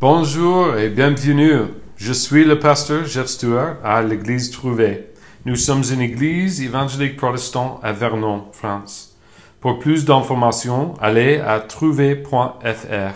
[0.00, 1.68] Bonjour et bienvenue.
[1.96, 5.06] Je suis le pasteur Jeff Stewart à l'église Trouvé.
[5.46, 9.14] Nous sommes une église évangélique protestante à Vernon, France.
[9.60, 13.14] Pour plus d'informations, allez à trouvé.fr.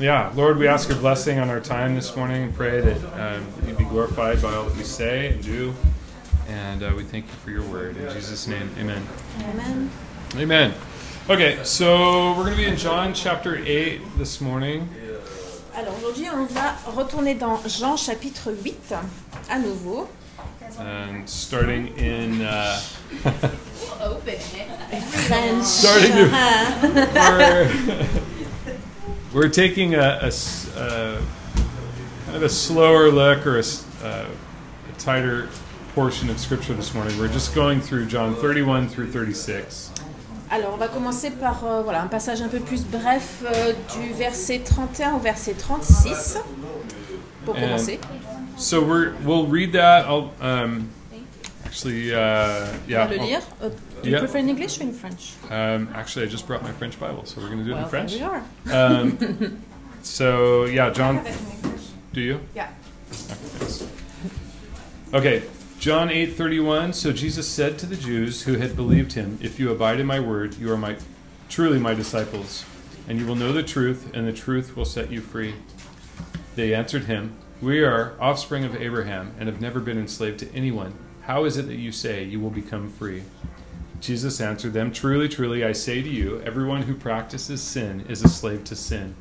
[0.00, 3.46] Yeah, Lord, we ask your blessing on our time this morning and pray that um,
[3.68, 5.72] you be glorified by all that we say and do.
[6.48, 7.96] And uh, we thank you for your word.
[7.96, 9.06] In Jesus' name, amen.
[9.52, 9.90] Amen.
[10.36, 10.74] Amen.
[11.30, 14.88] Okay, so we're going to be in John chapter 8 this morning.
[15.76, 18.94] Alors aujourd'hui, on va retourner dans Jean chapitre 8
[19.48, 20.08] à nouveau.
[20.80, 22.40] And starting in.
[22.42, 22.80] Uh,
[25.28, 25.64] French.
[25.64, 26.30] Starting to-
[29.32, 30.32] we're, we're taking a
[32.24, 33.62] kind of a slower look or a,
[34.02, 35.48] uh, a tighter
[35.94, 37.16] portion of scripture this morning.
[37.20, 39.89] We're just going through John 31 through 36.
[40.50, 44.12] Alors on va commencer par euh, voilà, un passage un peu plus bref euh, du
[44.14, 46.38] verset 31 au verset 36
[47.44, 48.00] pour And- commencer.
[48.56, 50.04] So we're, we'll read that.
[50.06, 50.88] I'll um,
[51.64, 53.06] actually, uh, On yeah.
[53.06, 53.40] va le lire.
[53.62, 53.70] Euh,
[54.02, 54.18] do you Yeah.
[54.18, 55.34] prefer in English or in French?
[55.50, 57.84] Um, actually, I just brought my French Bible, so we're going to do it Well,
[57.84, 58.18] in French.
[58.18, 59.00] there we are.
[59.00, 59.18] Um,
[60.02, 61.22] so yeah, John.
[62.12, 62.40] Do you?
[62.54, 62.68] Yeah.
[63.12, 63.84] Okay, thanks.
[65.14, 65.42] Okay,
[65.80, 66.92] John eight thirty one.
[66.92, 70.20] So Jesus said to the Jews who had believed him, "If you abide in my
[70.20, 70.96] word, you are my
[71.48, 72.66] truly my disciples,
[73.08, 75.54] and you will know the truth, and the truth will set you free."
[76.54, 80.92] They answered him, "We are offspring of Abraham and have never been enslaved to anyone.
[81.22, 83.22] How is it that you say you will become free?"
[84.02, 88.28] Jesus answered them, Truly, truly, I say to you, everyone who practices sin is a
[88.28, 89.14] slave to sin.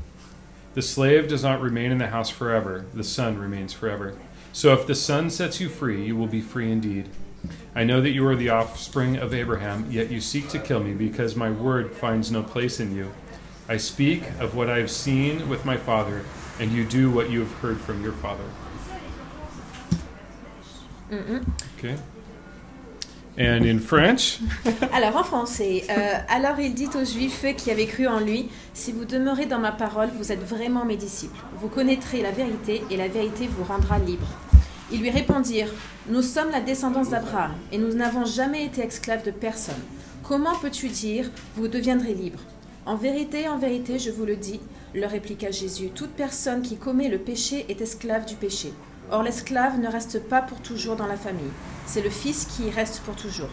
[0.74, 4.16] The slave does not remain in the house forever, the son remains forever.
[4.52, 7.10] So if the son sets you free, you will be free indeed.
[7.76, 10.94] I know that you are the offspring of Abraham, yet you seek to kill me
[10.94, 13.12] because my word finds no place in you.
[13.68, 16.26] I speak of what I have seen with my father,
[16.60, 18.44] and you do what you have heard from your father.
[21.78, 21.98] Okay.
[24.94, 28.92] Alors en français, euh, alors il dit aux Juifs qui avaient cru en lui, si
[28.92, 31.40] vous demeurez dans ma parole, vous êtes vraiment mes disciples.
[31.56, 34.28] Vous connaîtrez la vérité et la vérité vous rendra libre.
[34.92, 35.74] Ils lui répondirent,
[36.10, 39.82] nous sommes la descendance d'Abraham et nous n'avons jamais été esclaves de personne.
[40.22, 42.44] Comment peux-tu dire, vous deviendrez libres?
[42.86, 44.60] En vérité, en vérité, je vous le dis,
[44.94, 48.74] leur répliqua Jésus, toute personne qui commet le péché est esclave du péché.
[49.12, 51.52] Or l'esclave ne reste pas pour toujours dans la famille,
[51.88, 53.50] c'est le Fils qui y reste pour toujours.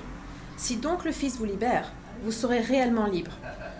[0.59, 3.33] Si donc le Fils vous libère, vous serez réellement libre.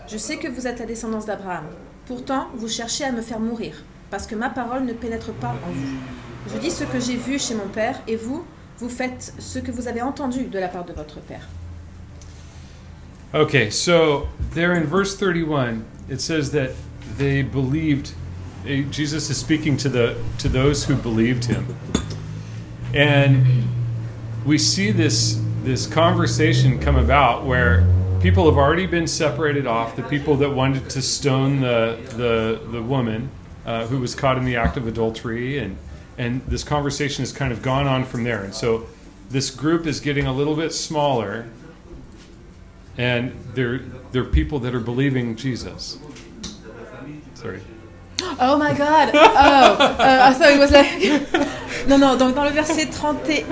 [0.09, 1.65] Je sais que vous êtes la descendance d'Abraham.
[2.07, 5.73] Pourtant, vous cherchez à me faire mourir, parce que ma parole ne pénètre pas en
[5.73, 6.53] vous.
[6.55, 8.45] Je dis ce que j'ai vu chez mon Père, et vous,
[8.79, 11.49] vous faites ce que vous avez entendu de la part de votre Père.
[13.35, 16.71] Okay, so there in verse 31, it says that
[17.19, 18.13] they believed.
[18.91, 21.77] Jesus is speaking to the to those who believed him,
[22.95, 23.65] and
[24.45, 27.87] we see this this conversation come about where
[28.21, 29.97] people have already been separated off.
[29.97, 33.31] The people that wanted to stone the the the woman
[33.65, 35.77] uh, who was caught in the act of adultery, and
[36.19, 38.43] and this conversation has kind of gone on from there.
[38.43, 38.87] And so
[39.31, 41.47] this group is getting a little bit smaller
[42.99, 43.81] and they're
[44.13, 45.99] they're people that are believing Jesus.
[47.35, 47.61] Sorry.
[48.39, 49.11] Oh my god!
[49.15, 51.47] Oh, uh, I thought it was like.
[51.89, 53.45] Non, non, donc dans le verset 31,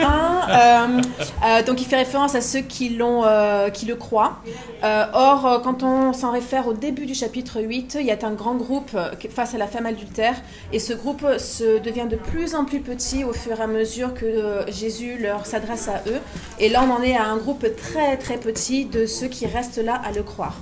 [0.48, 1.00] euh,
[1.46, 4.40] euh, donc il fait référence à ceux qui, l'ont, euh, qui le croient.
[4.82, 8.56] Or, quand on s'en réfère au début du chapitre 8, il y a un grand
[8.56, 8.96] groupe
[9.30, 10.34] face à la femme adultère,
[10.72, 14.12] et ce groupe se devient de plus en plus petit au fur et à mesure
[14.14, 16.20] que Jésus leur s'adresse à eux.
[16.58, 19.82] Et là, on en est à un groupe très très petit de ceux qui restent
[19.82, 20.56] là à le croire.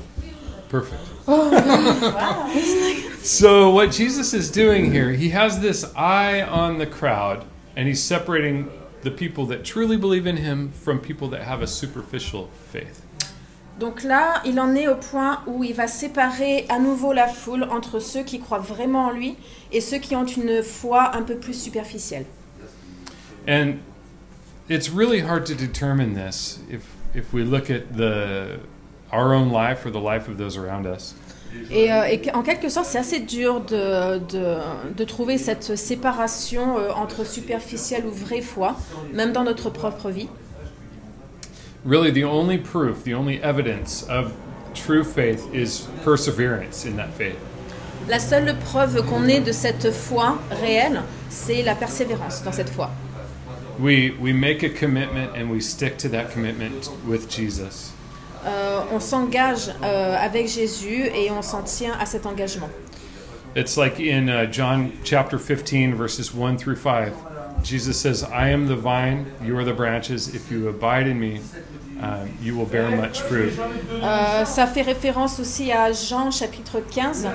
[0.71, 1.12] Perfect.
[3.23, 7.45] So what Jesus is doing here, he has this eye on the crowd
[7.77, 8.71] and he's separating
[9.03, 13.03] the people that truly believe in him from people that have a superficial faith.
[13.79, 17.65] Donc là, il en est au point où il va séparer à nouveau la foule
[17.65, 19.37] entre ceux qui croient vraiment en lui
[19.73, 22.27] et ceux qui ont une foi un peu plus superficielle.
[23.49, 23.79] And
[24.69, 26.83] it's really hard to determine this if
[27.15, 28.61] if we look at the
[29.13, 31.15] our own life or the life of those around us.
[31.71, 34.57] Et, euh, et en quelque sorte, c'est assez dur de, de,
[34.97, 38.75] de trouver cette séparation euh, entre superficielle ou vraie foi,
[39.13, 40.29] même dans notre propre vie.
[41.85, 44.33] really the only proof, the only evidence of
[44.75, 47.37] true faith is perseverance in that faith.
[48.09, 52.91] La seule preuve qu'on ait de cette foi réelle, c'est la persévérance dans cette foi.
[53.79, 57.93] We we make a commitment and we stick to that commitment with Jesus.
[58.45, 62.69] Euh, on s'engage euh, avec Jésus et on s'en tient à cet engagement.
[63.55, 67.13] It's like in uh, John chapter 15, verses 1 through 5.
[67.63, 70.35] Jesus says, I am the vine, you are the branches.
[70.35, 71.41] If you abide in me,
[72.01, 73.53] um, you will bear much fruit.
[74.03, 77.29] Euh, ça fait référence aussi à Jean chapitre 15,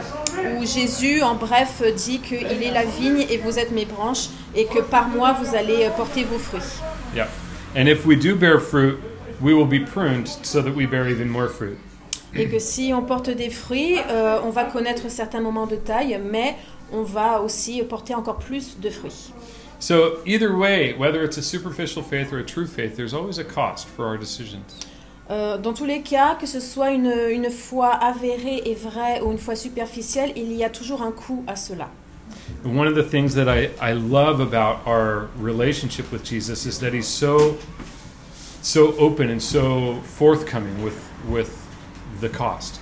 [0.59, 4.65] où Jésus, en bref, dit qu'il est la vigne et vous êtes mes branches, et
[4.65, 6.81] que par moi vous allez porter vos fruits.
[7.15, 7.27] Yeah.
[7.75, 8.97] And if we do bear fruit,
[9.41, 11.77] we will be pruned so that we bear even more fruit.
[12.35, 16.19] Et que si on porte des fruits, euh, on va connaître certains moments de taille,
[16.23, 16.55] mais
[16.91, 19.31] on va aussi porter encore plus de fruits.
[19.79, 23.43] So, either way, whether it's a superficial faith or a true faith, there's always a
[23.43, 24.63] cost for our decisions.
[25.29, 29.31] Euh, dans tous les cas, que ce soit une, une foi avérée et vraie ou
[29.31, 31.89] une foi superficielle, il y a toujours un coût à cela.
[32.65, 36.93] One of the things that I, I love about our relationship with Jesus is that
[36.93, 37.57] he's so
[38.67, 40.95] so open and so forthcoming with
[41.29, 41.49] with
[42.21, 42.81] the cost?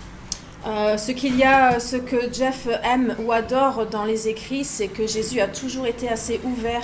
[0.66, 4.88] Euh, ce qu'il y a, ce que Jeff aime ou adore dans les écrits, c'est
[4.88, 6.82] que Jésus a toujours été assez ouvert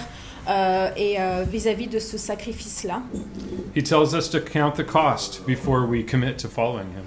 [0.47, 3.01] euh, et euh, vis-à-vis de ce sacrifice-là.
[3.75, 7.05] He tells us to count the cost before we commit to following him.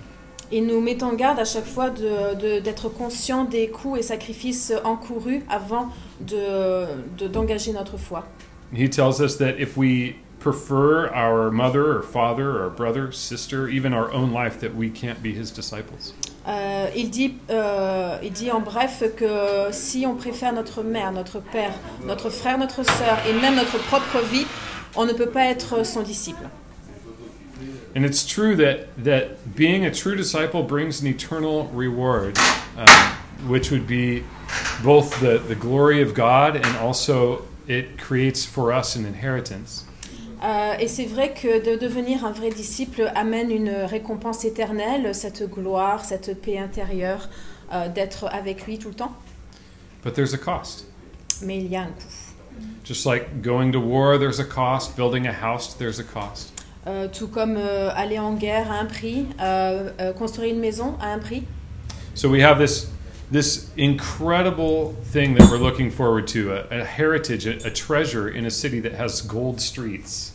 [0.50, 4.02] Il nous met en garde à chaque fois de- de- d'être conscient des coûts et
[4.02, 5.88] sacrifices encourus avant
[6.20, 6.86] de-
[7.18, 8.26] de- d'engager notre foi.
[8.76, 10.14] He tells us that if we
[10.44, 15.22] prefer our mother or father or brother, sister, even our own life, that we can't
[15.22, 16.12] be his disciples.
[16.46, 21.40] Euh, il, dit, euh, il dit en bref que si on préfère notre mère, notre
[21.40, 21.72] père,
[22.04, 24.46] notre frère, notre sœur et même notre propre vie,
[24.94, 26.50] on ne peut pas être son disciple.
[27.96, 32.36] And it's true that, that being a true disciple brings an eternal reward,
[32.76, 32.88] um,
[33.48, 34.24] which would be
[34.82, 39.84] both the, the glory of God and also it creates for us an inheritance.
[40.44, 45.50] Euh, et c'est vrai que de devenir un vrai disciple amène une récompense éternelle, cette
[45.50, 47.30] gloire, cette paix intérieure,
[47.72, 49.14] euh, d'être avec lui tout le temps.
[50.04, 50.86] But there's a cost.
[51.42, 52.24] Mais il y a un coût.
[52.84, 54.94] Just like going to war, there's a cost.
[54.96, 56.52] Building a house, there's a cost.
[56.86, 60.94] Euh, tout comme euh, aller en guerre à un prix, euh, euh, construire une maison
[61.00, 61.44] à un prix.
[62.14, 62.90] So we have this
[63.32, 68.44] this incredible thing that we're looking forward to a, a heritage, a, a treasure in
[68.44, 70.33] a city that has gold streets.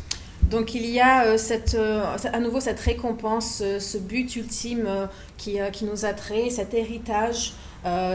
[0.49, 5.07] Donc il y a euh, cette, euh, à nouveau cette récompense, euh, ce but ultime
[5.37, 7.53] qui, qui nous attrait, cet héritage,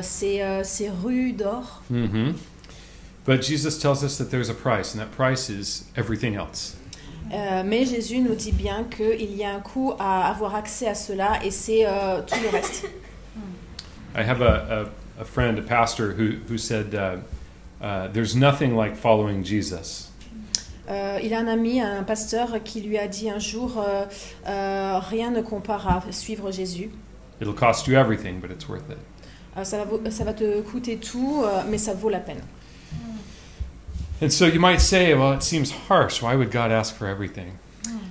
[0.02, 1.82] ces, ces rues d'or.
[1.90, 2.32] hmm
[3.26, 6.76] But Jesus tells us that there's a price, and that price is everything else.
[7.32, 10.94] Euh, mais Jésus nous dit bien qu'il y a un coût à avoir accès à
[10.94, 12.84] cela et c'est euh, tout le reste.
[14.14, 14.84] I have a,
[15.18, 17.16] a, a friend, a pastor, who, who said, uh,
[17.82, 20.10] uh, There's nothing like following Jesus.
[20.90, 24.04] Euh, il a un ami, un pasteur, qui lui a dit un jour euh,
[24.46, 26.90] euh, Rien ne compare à suivre Jésus.
[27.40, 28.98] It'll cost you everything, but it's worth it.
[29.56, 32.42] Euh, ça, va, ça va te coûter tout, euh, mais ça vaut la peine.
[34.22, 36.22] And so you might say, Well, it seems harsh.
[36.22, 37.52] Why would God ask for everything?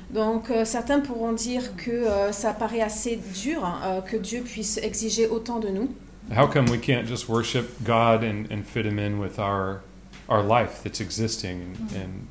[0.09, 5.27] Donc euh, certains pourront dire que ça paraît assez dur hein, que Dieu puisse exiger
[5.27, 5.89] autant de nous.
[6.29, 9.81] How come we can't just worship God and, and fit Him in with our,
[10.29, 12.27] our life that's existing and, and,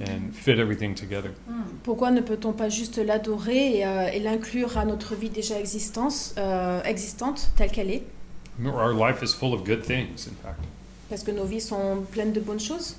[0.00, 1.30] and fit everything together?
[1.82, 6.34] Pourquoi ne peut-on pas juste l'adorer et, euh, et l'inclure à notre vie déjà existence,
[6.38, 8.02] euh, existante, telle qu'elle est?
[8.64, 10.60] Our life is full of good things, in fact.
[11.08, 12.96] Parce que nos vies sont pleines de bonnes choses?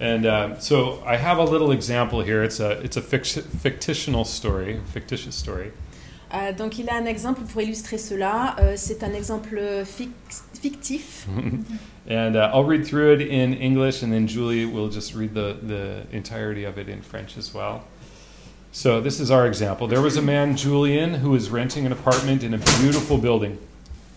[0.00, 2.42] And uh, so I have a little example here.
[2.42, 5.70] It's a it's a fict- fictional story, fictitious story.
[6.34, 8.56] Euh, donc il a un exemple pour illustrer cela.
[8.58, 11.26] Euh, C'est un exemple fic- fictif.
[12.08, 15.56] and uh, I'll read through it in English, and then Julie will just read the
[15.62, 17.82] the entirety of it in French as well.
[18.72, 19.86] So this is our example.
[19.86, 23.58] There was a man, Julian, who was renting an apartment in a beautiful building.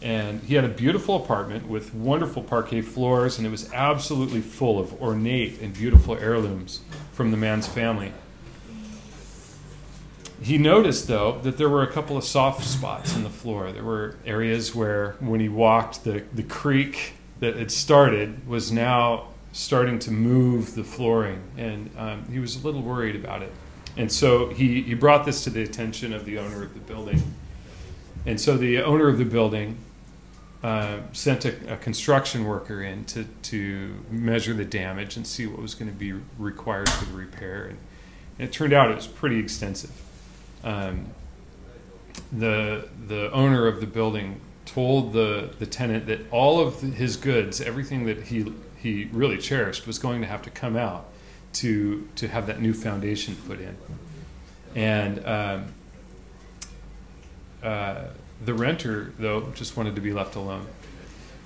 [0.01, 4.79] And he had a beautiful apartment with wonderful parquet floors, and it was absolutely full
[4.79, 6.81] of ornate and beautiful heirlooms
[7.13, 8.11] from the man's family.
[10.41, 13.71] He noticed, though, that there were a couple of soft spots in the floor.
[13.71, 19.29] There were areas where, when he walked, the, the creak that had started was now
[19.51, 23.51] starting to move the flooring, and um, he was a little worried about it.
[23.95, 27.21] And so he, he brought this to the attention of the owner of the building.
[28.27, 29.77] And so the owner of the building
[30.61, 35.59] uh, sent a, a construction worker in to, to measure the damage and see what
[35.59, 37.65] was going to be required for the repair.
[37.65, 37.77] And,
[38.37, 39.91] and it turned out it was pretty extensive.
[40.63, 41.07] Um,
[42.31, 47.61] the, the owner of the building told the, the tenant that all of his goods,
[47.61, 51.05] everything that he, he really cherished, was going to have to come out
[51.53, 53.77] to, to have that new foundation put in.
[54.75, 55.65] And um,
[57.63, 58.05] uh,
[58.43, 60.67] the renter, though, just wanted to be left alone.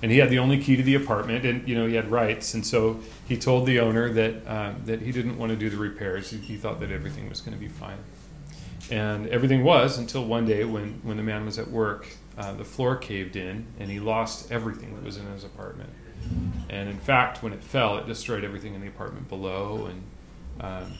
[0.02, 2.54] and he had the only key to the apartment, and you know he had rights,
[2.54, 5.76] and so he told the owner that um, that he didn't want to do the
[5.76, 6.30] repairs.
[6.30, 7.98] He, he thought that everything was going to be fine,
[8.92, 12.06] and everything was until one day when when the man was at work,
[12.36, 15.88] uh, the floor caved in, and he lost everything that was in his apartment.
[16.68, 20.02] And in fact, when it fell, it destroyed everything in the apartment below, and
[20.60, 20.98] um,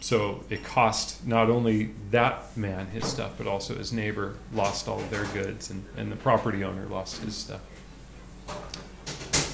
[0.00, 4.98] so it cost not only that man his stuff, but also his neighbor lost all
[4.98, 7.60] of their goods, and, and the property owner lost his stuff.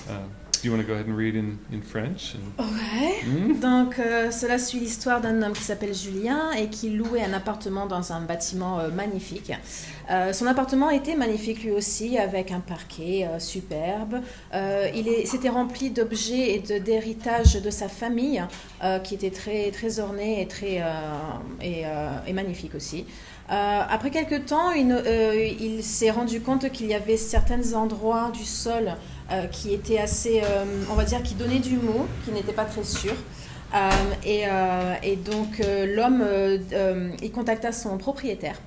[0.07, 0.23] Do
[0.67, 2.35] you want to go ahead and read in, in French?
[2.35, 3.23] And, Ouais.
[3.25, 3.61] Hmm?
[3.61, 7.87] Donc, euh, cela suit l'histoire d'un homme qui s'appelle Julien et qui louait un appartement
[7.87, 9.53] dans un bâtiment euh, magnifique.
[10.11, 14.21] Euh, son appartement était magnifique lui aussi, avec un parquet superbe.
[14.55, 18.43] Il s'était rempli d'objets et de- d'héritages de, sa famille,
[19.05, 20.83] qui était très, très orné et, très,
[21.63, 21.83] et,
[22.27, 23.05] et magnifique aussi.
[23.51, 28.31] Euh, après quelques temps, il, euh, il s'est rendu compte qu'il y avait certains endroits
[28.31, 28.93] du sol
[29.53, 32.85] qui étaient assez, euh, on va dire, qui donnaient du mot, qui n'étaient pas très
[32.85, 33.17] sûrs.
[33.75, 33.91] Euh,
[34.25, 34.95] et, euh,
[35.25, 38.59] donc euh, l'homme, euh, euh, il contacta son propriétaire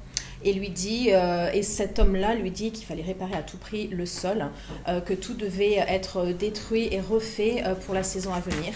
[0.43, 3.87] et lui dit, euh, et cet homme-là lui dit qu'il fallait réparer à tout prix
[3.87, 4.45] le sol,
[4.87, 8.73] euh, que tout devait être détruit et refait euh, pour la saison à venir.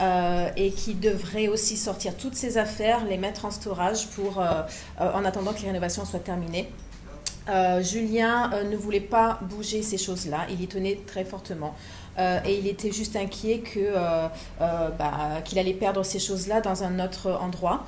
[0.00, 4.62] euh, et qui devrait aussi sortir toutes ses affaires, les mettre en storage pour, euh,
[5.00, 6.68] euh, en attendant que les rénovations soient terminées.
[7.48, 11.74] Euh, Julien euh, ne voulait pas bouger ces choses-là, il y tenait très fortement.
[12.18, 13.62] Euh, et il était juste inquiet
[14.60, 17.84] bah, qu'il allait perdre ces choses-là dans un autre endroit.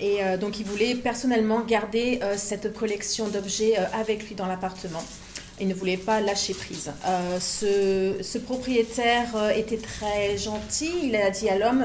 [0.00, 5.02] Et donc il voulait personnellement garder cette collection d'objets avec lui dans l'appartement.
[5.60, 6.90] Il ne voulait pas lâcher prise.
[7.38, 10.90] Ce, propriétaire était très gentil.
[11.02, 11.84] Il a dit à l'homme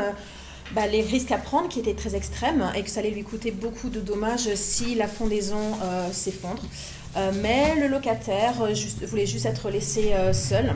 [0.74, 3.52] bah, les risques à prendre qui étaient très extrêmes et que ça allait lui coûter
[3.52, 6.64] beaucoup de dommages si la fondaison euh, s'effondre.
[7.16, 10.74] Euh, mais le locataire euh, voulait juste être laissé seul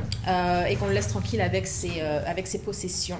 [0.70, 3.20] et qu'on le laisse tranquille avec ses, possessions.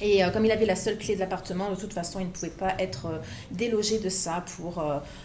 [0.00, 2.48] Et comme il avait la seule clé de l'appartement, de toute façon, il ne pouvait
[2.48, 3.20] pas être
[3.52, 4.44] délogé de ça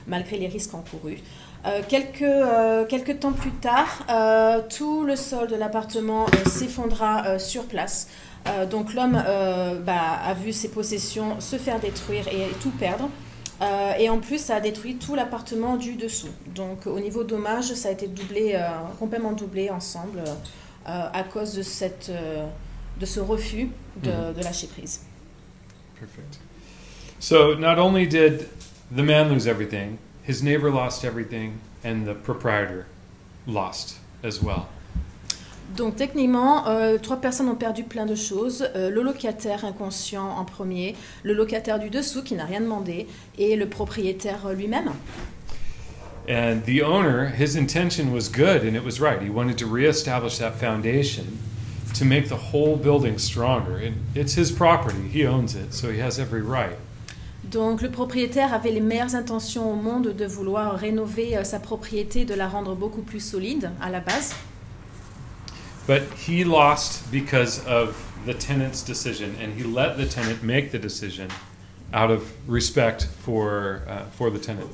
[0.08, 1.18] malgré les risques encourus.
[1.66, 7.38] Euh, quelques, euh, quelques temps plus tard, euh, tout le sol de l'appartement euh, s'effondra
[7.40, 8.08] sur place.
[8.72, 9.22] Donc l'homme
[9.86, 13.10] bah, a vu ses possessions se faire détruire et tout perdre.
[14.00, 16.30] Et en plus, ça a détruit tout l'appartement du dessous.
[16.56, 18.58] Donc au niveau dommage, ça a été doublé,
[18.98, 20.24] complètement doublé ensemble
[20.86, 22.10] à cause de, cette,
[23.00, 23.68] de ce refus
[24.02, 24.34] de, Mhm.
[24.38, 25.02] de lâcher prise.
[26.00, 26.40] Perfect.
[27.20, 28.48] So not only did
[28.96, 29.98] the man lose everything,
[30.30, 32.86] his neighbor lost everything, and the proprietor
[33.48, 34.68] lost as well.
[35.76, 38.68] Donc techniquement, euh, trois personnes ont perdu plein de choses.
[38.76, 43.08] Euh, le locataire inconscient en premier, le locataire du dessous qui n'a rien demandé
[43.40, 44.92] et le propriétaire lui-même.
[46.28, 49.20] And the owner, his intention was good and it was right.
[49.22, 51.40] He wanted to reestablish that foundation
[51.96, 53.78] to make the whole building stronger.
[53.78, 56.78] And it's his property, he owns it, so he has every right.
[57.52, 62.24] Donc le propriétaire avait les meilleures intentions au monde de vouloir rénover euh, sa propriété,
[62.26, 64.36] de la rendre beaucoup plus solide à la base.
[65.88, 67.96] But he lost because of
[68.28, 71.30] the tenant's decision, and he let the tenant make the decision
[71.92, 74.70] out of respect for, uh, for the tenant.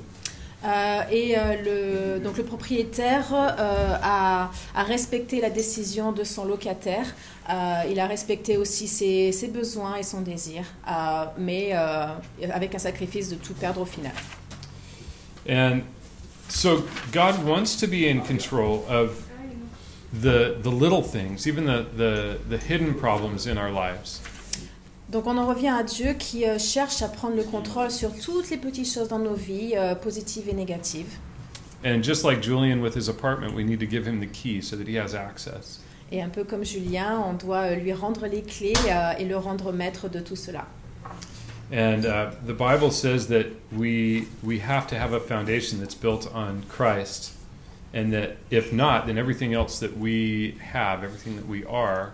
[0.66, 6.46] Euh, et euh, le, donc le propriétaire euh, a, a respecté la décision de son
[6.46, 7.06] locataire.
[7.50, 12.08] Euh, il a respecté aussi ses, ses besoins et son désir, euh, mais euh,
[12.52, 14.14] avec un sacrifice de tout perdre au final.
[15.48, 15.82] And
[16.50, 19.22] so God wants to be in control of
[20.12, 24.22] the, the little things, even the, the, the hidden problems in our lives.
[25.10, 28.50] Donc on en revient à Dieu qui euh, cherche à prendre le contrôle sur toutes
[28.50, 31.18] les petites choses dans nos vies, euh, positives et négatives.
[31.86, 34.76] And just like Julian with his apartment, we need to give him the key so
[34.76, 35.80] that he has access.
[36.12, 39.38] Et un peu comme Julien, on doit euh, lui rendre les clés euh, et le
[39.38, 40.66] rendre maître de tout cela.
[41.72, 46.30] And uh, the Bible says that we, we have to have a foundation that's built
[46.34, 47.34] on Christ,
[47.94, 52.14] and that if not, then everything else that we have, everything that we are,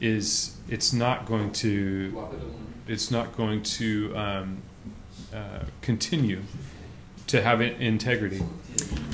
[0.00, 2.12] is it's not going to
[2.88, 4.58] it's not going to um,
[5.32, 6.40] uh, continue
[7.26, 8.42] to have in- integrity.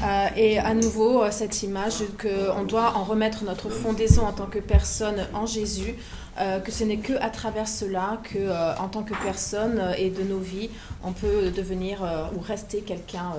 [0.03, 4.47] Euh, et à nouveau, euh, cette image qu'on doit en remettre notre fondaison en tant
[4.47, 5.95] que personne en Jésus,
[6.39, 9.95] euh, que ce n'est que à travers cela que, euh, en tant que personne euh,
[9.99, 10.71] et de nos vies,
[11.03, 13.33] on peut devenir euh, ou rester quelqu'un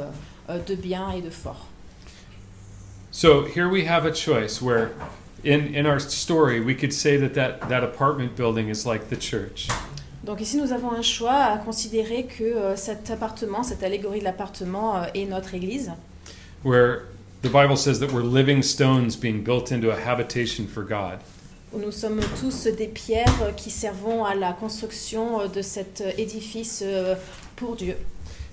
[0.50, 1.68] de bien et de fort.
[3.12, 4.92] So here we have a choice where,
[5.48, 9.16] in in our story, we could say that that, that apartment building is like the
[9.16, 9.68] church.
[10.24, 14.26] Donc ici, nous avons un choix à considérer que euh, cet appartement, cette allégorie de
[14.26, 15.92] l'appartement euh, est notre Église.
[16.64, 17.06] where
[17.44, 21.20] the Bible says that we're living stones being built into a habitation for God.
[21.72, 27.16] où nous sommes tous des pierres qui servons à la construction de cet édifice euh,
[27.56, 27.96] pour Dieu.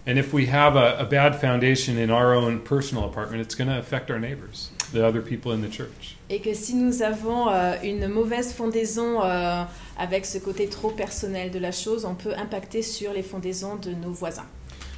[0.06, 3.70] And if we have a, a bad foundation in our own personal apartment, it's going
[3.70, 6.13] to affect our neighbors, the other people in the church.
[6.30, 9.64] Et que si nous avons euh, une mauvaise fondaison euh,
[9.98, 13.90] avec ce côté trop personnel de la chose, on peut impacter sur les fondaisons de
[13.90, 14.46] nos voisins.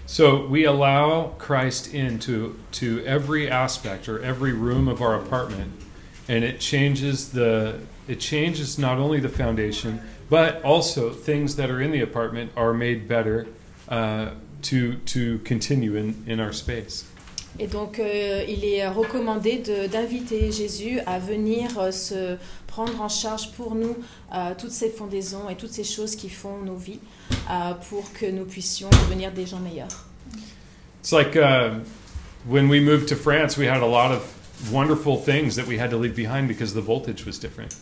[0.06, 5.72] So we allow Christ into to every aspect or every room of our apartment,
[6.28, 11.80] and it changes the it changes not only the foundation, but also things that are
[11.80, 13.48] in the apartment are made better
[13.88, 14.30] uh,
[14.62, 17.04] to to continue in, in our space.
[17.58, 22.36] Et donc, euh, il est recommandé d'inviter Jésus à venir euh, se
[22.66, 23.96] prendre en charge pour nous
[24.34, 27.00] euh, toutes ces fondaisons et toutes ces choses qui font nos vies
[27.50, 30.04] euh, pour que nous puissions devenir des gens meilleurs.
[31.00, 31.80] It's like uh,
[32.46, 34.22] when we moved to France, we had a lot of
[34.70, 37.76] wonderful things that we had to leave behind because the voltage was different.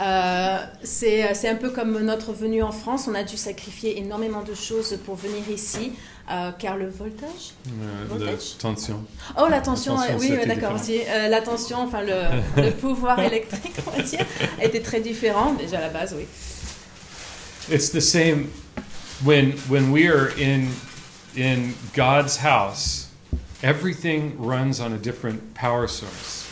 [0.00, 3.06] Euh, c'est un peu comme notre venue en France.
[3.10, 5.92] On a dû sacrifier énormément de choses pour venir ici,
[6.30, 7.54] euh, car le voltage?
[7.66, 7.70] Uh,
[8.06, 8.56] the Voltage?
[8.58, 9.04] tension.
[9.38, 10.76] Oh, la tension, La tension, euh, oui, euh, d'accord.
[10.88, 14.24] Euh, la tension, enfin le, le pouvoir électrique, on va dire,
[14.62, 16.26] était très différent, déjà à la base, oui.
[17.70, 18.48] It's the same
[19.24, 20.68] when when we are in
[21.36, 23.08] in God's house.
[23.62, 26.46] Everything runs on a different power source.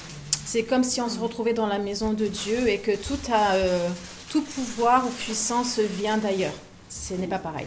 [0.45, 3.55] C'est comme si on se retrouvait dans la maison de Dieu et que tout, a,
[3.55, 3.89] euh,
[4.31, 6.55] tout pouvoir ou puissance vient d'ailleurs.
[6.89, 7.67] Ce n'est pas pareil.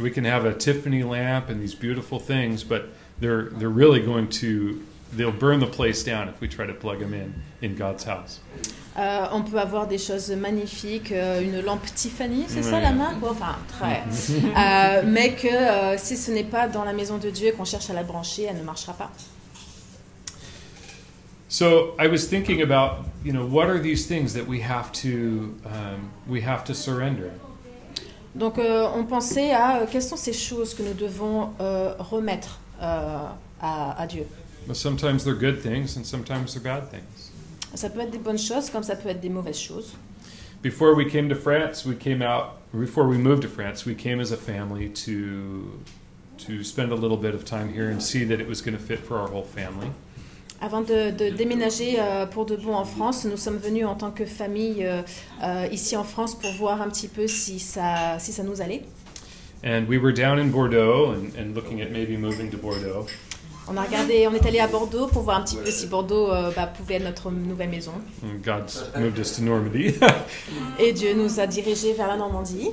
[0.00, 2.88] We can have a Tiffany lamp and these beautiful things, but
[3.20, 7.00] they're they're really going to they'll burn the place down if we try to plug
[7.00, 8.40] them in in God's house.
[8.96, 13.22] Euh, on peut avoir des choses magnifiques, euh, une lampe Tiffany, c'est ça la marque
[13.22, 14.02] Enfin, très.
[14.56, 17.64] Euh, mais que euh, si ce n'est pas dans la maison de Dieu et qu'on
[17.64, 19.10] cherche à la brancher, elle ne marchera pas.
[21.48, 25.54] So I was thinking about, you know, what are these things that we have to
[25.64, 27.30] um, we have to surrender?
[28.38, 32.60] Donc euh, on pensait à euh, quelles sont ces choses que nous devons euh, remettre
[32.80, 34.24] à, à Dieu?
[34.72, 37.32] Sometimes they're good things, and sometimes they're bad things.
[37.74, 39.94] Ça peut être des bonnes choses comme ça peut être des mauvaises choses.
[40.62, 42.58] Before we came to France, we came out.
[42.72, 45.80] Before we moved to France, we came as a family to
[46.46, 48.82] to spend a little bit of time here and see that it was going to
[48.82, 49.90] fit for our whole family.
[50.60, 54.10] Avant de, de déménager euh, pour de bon en France, nous sommes venus en tant
[54.10, 55.02] que famille euh,
[55.44, 58.82] euh, ici en France pour voir un petit peu si ça, si ça nous allait.
[59.64, 63.06] And we were down in Bordeaux and, and looking at maybe moving to Bordeaux.
[63.70, 66.30] On a regardé, on est allé à Bordeaux pour voir un petit peu si Bordeaux
[66.30, 67.92] euh, bah, pouvait être notre nouvelle maison.
[68.24, 69.94] And God's moved us to Normandy.
[70.78, 72.70] Et Dieu nous a dirigés vers la Normandie.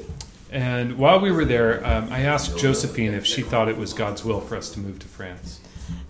[0.53, 4.23] and while we were there, um, I asked Josephine if she thought it was God's
[4.23, 5.59] will for us to move to France.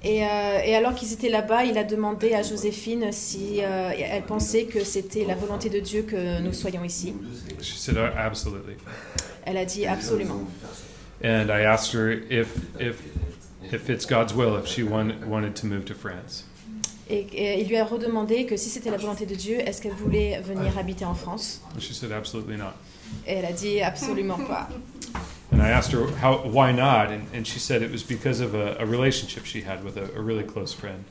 [0.05, 4.21] Et, euh, et alors qu'ils étaient là-bas, il a demandé à Joséphine si euh, elle
[4.21, 7.15] pensait que c'était la volonté de Dieu que nous soyons ici.
[7.59, 8.75] She said, "Uh, "Absolutely."
[9.45, 10.43] Elle a dit absolument.
[11.23, 12.97] And I asked her if if
[13.71, 16.45] if it's God's will if she want, wanted to move to France.
[17.09, 19.93] Et, et il lui a redemandé que si c'était la volonté de Dieu, est-ce qu'elle
[19.93, 21.61] voulait venir habiter en France?
[21.75, 22.73] And she said, "Absolutely not."
[23.25, 24.69] Et elle a dit absolument pas.
[25.65, 28.77] I asked her how why not, and, and she said it was because of a,
[28.79, 31.03] a relationship she had with a, a really close friend.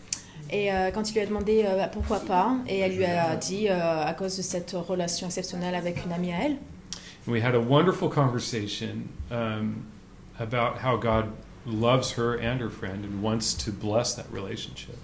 [0.49, 3.35] Et euh, quand il lui a demandé euh, bah, pourquoi pas, et elle lui a
[3.35, 6.57] dit euh, à cause de cette relation exceptionnelle avec une amie à elle.
[7.27, 9.87] We had a wonderful conversation um,
[10.39, 11.33] about how God
[11.67, 14.99] loves her and her friend and wants to bless that relationship.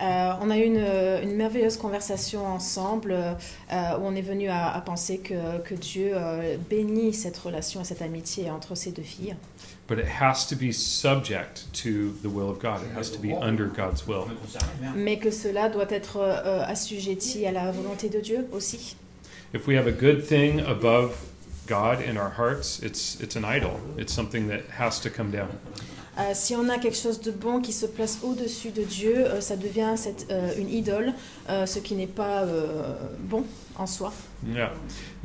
[0.00, 0.84] Euh, on a eu une,
[1.22, 6.10] une merveilleuse conversation ensemble euh, où on est venu à, à penser que, que Dieu
[6.14, 9.36] euh, bénit cette relation et cette amitié entre ces deux filles.
[9.88, 12.82] But it has to be subject to the will of God.
[12.82, 14.26] It has to be under God's will.
[14.96, 18.96] Mais que cela doit être euh, assujetti à la volonté de Dieu aussi.
[19.54, 21.16] If we have a good thing above
[21.68, 23.78] God in our hearts, it's it's an idol.
[23.96, 25.48] It's something that has to come down.
[26.18, 29.40] Euh, si on a quelque chose de bon qui se place au-dessus de Dieu, euh,
[29.42, 31.12] ça devient cette, euh, une idole,
[31.48, 32.44] ce qui n'est pas
[33.20, 33.44] bon
[33.78, 34.12] en soi.
[34.46, 34.72] Yeah,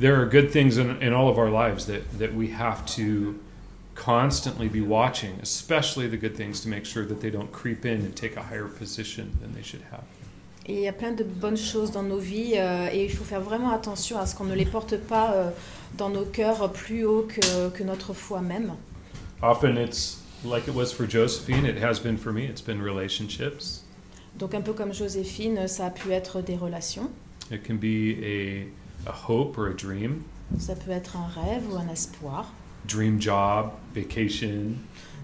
[0.00, 3.34] there are good things in, in all of our lives that that we have to
[3.94, 8.00] constantly be watching, especially the good things, to make sure that they don't creep in
[8.00, 10.04] and take a higher position than they should have.
[10.66, 13.24] Et il y a plein de bonnes choses dans nos vies euh, et il faut
[13.24, 15.50] faire vraiment attention à ce qu'on ne les porte pas euh,
[15.98, 18.72] dans nos cœurs plus haut que, que notre foi même.
[19.42, 21.64] Often it's like it was for Josephine.
[21.66, 22.46] It has been for me.
[22.46, 23.82] It's been relationships.
[24.38, 27.10] Donc un peu comme Joséphine, ça a pu être des relations,
[27.50, 28.66] It can be a
[29.06, 30.24] a hope or a dream,
[30.58, 32.50] ça peut être un rêve ou un espoir,
[32.86, 34.76] dream job, vacation.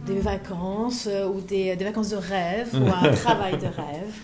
[0.06, 4.14] des vacances euh, ou des, des vacances de rêve ou un travail de rêve.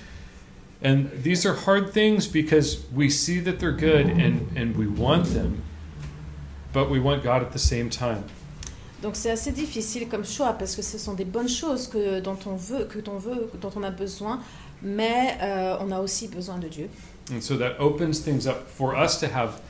[0.85, 5.33] And these are hard things because we see that they're good and, and we want
[5.33, 5.63] them,
[6.75, 8.25] but we want God at the same time.
[9.05, 12.39] Donc c'est assez difficile comme choix parce que ce sont des bonnes choses que, dont
[12.47, 14.41] on veut, que l'on veut, dont on a besoin,
[14.83, 16.89] mais euh, on a aussi besoin de Dieu.
[17.31, 19.61] And so that opens things up for us to have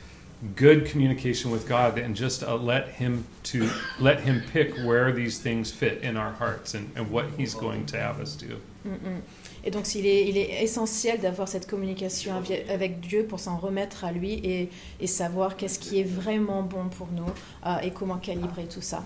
[0.55, 3.67] good communication with God and just uh, let him to
[3.99, 7.85] let him pick where these things fit in our hearts and, and what he's going
[7.87, 8.55] to have us do.
[8.85, 9.19] Mm.
[9.65, 12.33] Et donc il est, il est essentiel d'avoir cette communication
[12.69, 14.69] avec Dieu pour s'en remettre à lui et,
[15.01, 17.25] et savoir qu'est-ce qui est vraiment bon pour nous
[17.65, 19.03] euh, et comment calibrer tout ça.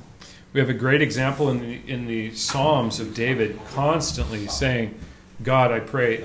[0.53, 4.95] We have a great example in the in the Psalms of David constantly saying,
[5.43, 6.23] God, I pray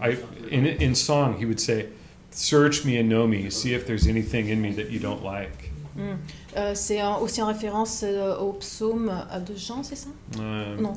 [0.00, 0.16] I
[0.50, 1.86] in in song he would say,
[2.32, 5.70] Search me and know me, see if there's anything in me that you don't like.
[5.96, 6.18] Mm.
[6.56, 10.94] Euh, c'est aussi en référence euh, au psaume euh, de Jean, c'est ça Um, Non.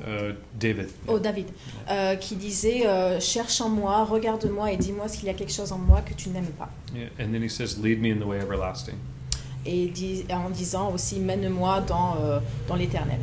[0.59, 0.89] David.
[1.07, 1.47] Oh, David,
[1.89, 5.71] euh, qui disait euh, Cherche en moi, regarde-moi et dis-moi s'il y a quelque chose
[5.71, 6.69] en moi que tu n'aimes pas.
[6.95, 8.95] Yeah, and then he says, Lead me in the way everlasting.
[9.65, 13.19] Et dis- en disant aussi Mène-moi dans, euh, dans l'éternel.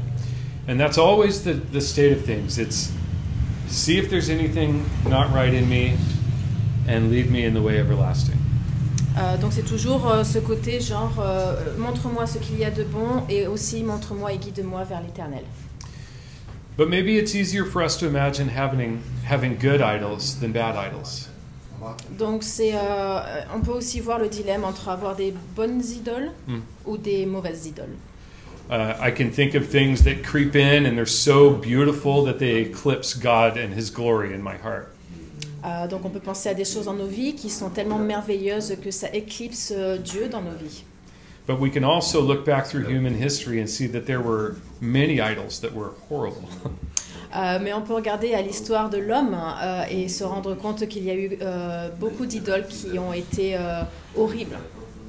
[0.69, 2.59] And that's always the, the state of things.
[2.59, 2.91] It's
[3.69, 5.97] see if there's anything not right in me
[6.89, 8.37] and lead me in the way everlasting.
[9.19, 12.85] Euh, donc c'est toujours euh, ce côté genre euh, montre-moi ce qu'il y a de
[12.85, 15.43] bon et aussi montre-moi et guide-moi vers l'éternel.
[16.79, 21.29] But maybe it's easier for us to imagine having having good idols than bad idols.
[22.19, 23.21] Donc c'est euh,
[23.55, 26.59] on peut aussi voir le dilemme entre avoir des bonnes idoles Mm.
[26.87, 27.97] ou des mauvaises idoles.
[28.71, 32.61] Uh, I can think of things that creep in and they're so beautiful that they
[32.61, 34.89] eclipse God and His glory in my heart.
[35.65, 38.77] Euh, donc on peut penser à des choses dans nos vies qui sont tellement merveilleuses
[38.83, 40.85] que ça éclipse euh, Dieu dans nos vies.
[41.47, 45.21] But we can also look back through human history and see that there were many
[45.21, 46.49] idols that were horrible.
[47.35, 51.05] Euh, mais on peut regarder à l'histoire de l'homme euh, et se rendre compte qu'il
[51.05, 53.83] y a eu euh, beaucoup d'idoles qui ont été euh,
[54.17, 54.59] horribles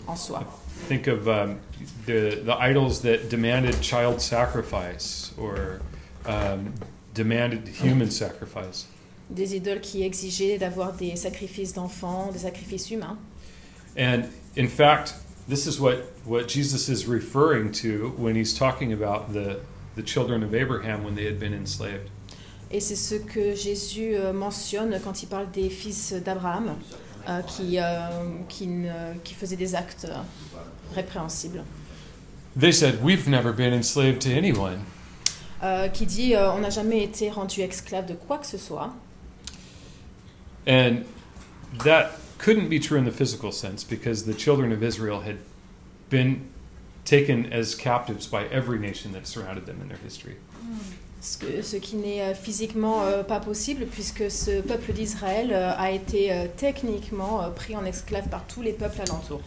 [0.07, 0.43] en soi.
[0.87, 1.59] think of um,
[2.05, 5.79] the the idols that demanded child sacrifice or
[6.25, 6.73] um,
[7.13, 8.87] demanded human sacrifice.
[9.29, 13.17] Des idoles qui exigeaient d'avoir des sacrifices d'enfants, des sacrifices humains.
[13.97, 15.13] And in fact,
[15.47, 19.59] this is what what Jesus is referring to when he's talking about the
[19.95, 22.09] the children of Abraham when they had been enslaved.
[22.71, 26.75] Et c'est ce que Jésus euh, mentionne quand il parle des fils d'Abraham
[27.27, 28.07] euh, qui, euh,
[28.47, 30.07] qui, ne- qui faisaient des actes
[30.95, 31.63] répréhensibles.
[32.57, 34.79] They said, "We've never been enslaved to anyone."
[35.63, 38.93] Euh, qui dit euh, on n'a jamais été rendu esclave de quoi que ce soit.
[40.67, 41.03] And
[41.83, 45.37] that couldn't be true in the physical sense because the children of Israel had
[46.09, 46.41] been
[47.05, 50.35] taken as captives by every nation that surrounded them in their history.
[51.19, 55.71] Ce, que- ce qui n'est euh, physiquement euh, pas possible puisque ce peuple d'Israël euh,
[55.77, 59.41] a été euh, techniquement euh, pris en esclave par tous les peuples alentours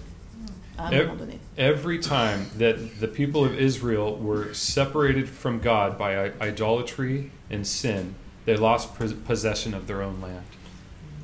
[0.78, 1.38] à un Eh- moment donné.
[1.58, 8.14] Every time that the people of Israel were separated from God by idolatry and sin,
[8.46, 8.90] they lost
[9.26, 10.44] possession of their own land.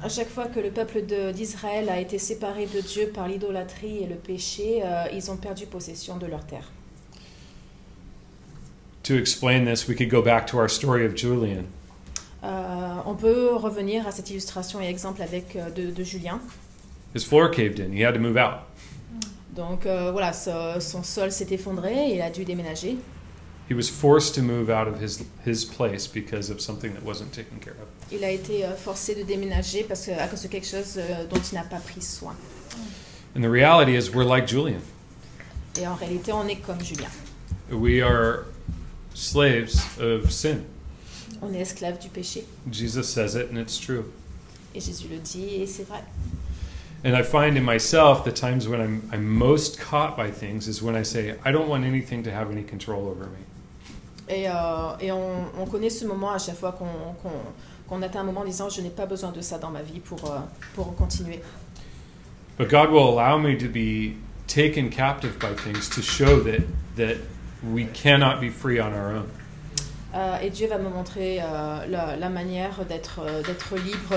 [0.03, 4.07] À chaque fois que le peuple d'Israël a été séparé de Dieu par l'idolâtrie et
[4.07, 6.73] le péché, euh, ils ont perdu possession de leur terre.
[9.05, 11.65] To explain this, we could go back to our story of Julian.
[12.43, 16.41] Euh, on peut revenir à cette illustration et exemple avec euh, de, de Julien.
[17.15, 18.61] His floor caved in, he had to move out.
[19.55, 22.97] Donc euh, voilà, son sol s'est effondré et il a dû déménager.
[23.71, 27.33] He was forced to move out of his, his place because of something that wasn't
[27.33, 27.87] taken care of.
[28.11, 31.25] Il a été euh, forcé de déménager parce que, à cause de quelque chose euh,
[31.29, 32.35] dont il n'a pas pris soin.
[33.37, 34.83] And the reality is, we're like Julian.
[35.79, 37.11] Et en réalité, on est comme Julien.
[37.71, 38.47] We are
[39.15, 40.65] slaves of sin.
[41.41, 42.45] On est esclave du péché.
[42.73, 44.05] Jesus says it, and it's true.
[44.75, 46.03] Et Jésus le dit et c'est vrai.
[47.05, 50.83] And I find in myself the times when I'm, I'm most caught by things is
[50.83, 53.39] when I say, I don't want anything to have any control over me.
[54.31, 54.53] Et, euh,
[55.01, 56.85] et on, on connaît ce moment à chaque fois qu'on
[57.23, 57.43] qu'on-
[57.89, 59.99] qu'on atteint un moment en disant je n'ai pas besoin de ça dans ma vie
[59.99, 60.39] pour, euh,
[60.77, 61.41] pour continuer.
[62.57, 64.15] But God will allow me to be
[64.47, 66.63] taken captive by things to show that,
[66.97, 67.17] that
[67.65, 69.25] we cannot be free on our own.
[70.15, 74.15] Euh, et Dieu va me montrer euh, la, la manière d'être euh, d'être libre,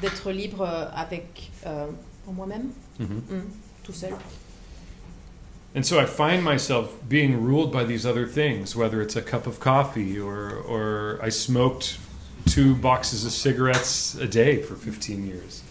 [0.00, 0.64] d'être libre
[0.96, 1.86] avec euh,
[2.26, 3.06] en moi-même, Mhm.
[3.30, 3.42] Mm,
[3.84, 4.12] tout seul.
[5.74, 9.46] And so I find myself being ruled by these other things, whether it's a cup
[9.48, 11.98] of coffee or, or I smoked
[12.46, 15.62] two boxes of cigarettes a day for 15 years.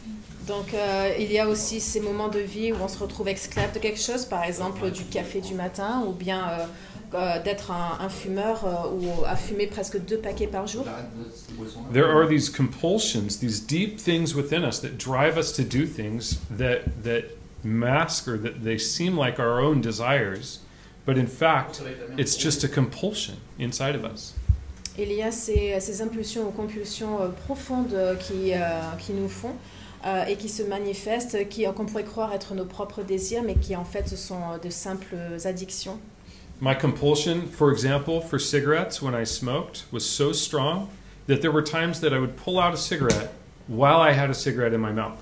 [0.45, 3.73] Donc euh, il y a aussi ces moments de vie où on se retrouve esclave
[3.73, 6.65] de quelque chose, par exemple du café du matin ou bien euh,
[7.13, 10.83] euh, d'être un, un fumeur euh, ou à fumer presque deux paquets par jour.
[11.93, 16.41] There are these compulsions, these deep things within us that drive us to do things
[16.57, 17.23] that that
[17.63, 20.59] mask or that they seem like our own desires,
[21.05, 21.81] but in fact,
[22.17, 24.33] it's just a compulsion inside of us.
[24.97, 28.59] Il y a ces, ces impulsions ou compulsions euh, profondes euh, qui, euh,
[28.99, 29.55] qui nous font
[30.05, 33.55] euh, et qui se manifestent, qui- euh, qu'on pourrait croire être nos propres désirs, mais
[33.55, 35.97] qui en fait ce sont euh, de simples addictions.
[36.61, 40.87] My compulsion, for example, for cigarettes when I smoked was so strong
[41.27, 43.33] that there were times that I would pull out a cigarette
[43.67, 45.17] while I had a cigarette in my mouth.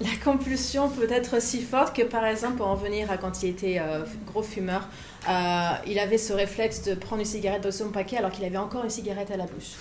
[0.00, 3.50] La compulsion peut être si forte que par exemple, pour en venir à quand il
[3.50, 4.82] était euh, gros fumeur,
[5.28, 8.58] euh, il avait ce réflexe de prendre une cigarette de son paquet alors qu'il avait
[8.58, 9.74] encore une cigarette à la bouche.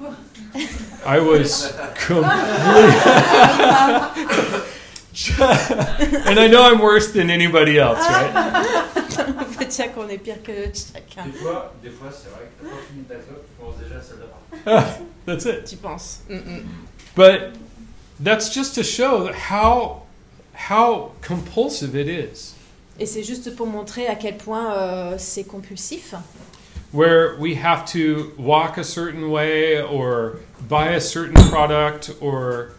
[1.06, 1.72] I was
[2.06, 2.28] completely.
[6.26, 8.32] and I know I'm worse than anybody else, right?
[9.40, 12.64] On peut dire qu'on est pire que chacun, Des fois, des fois c'est vrai que
[12.64, 14.26] t'as pas fini ta clope, tu commences déjà à de
[14.64, 14.84] bain.
[15.26, 15.64] That's it.
[15.64, 16.20] tu penses.
[16.28, 16.62] Mm, mm.
[17.16, 17.58] But
[18.20, 20.02] that's just to show how
[20.52, 22.54] how compulsive it is.
[22.98, 26.14] Et c'est juste pour montrer à quel point euh, c'est compulsif.
[26.92, 32.72] Where we have to walk a certain way or buy a certain product or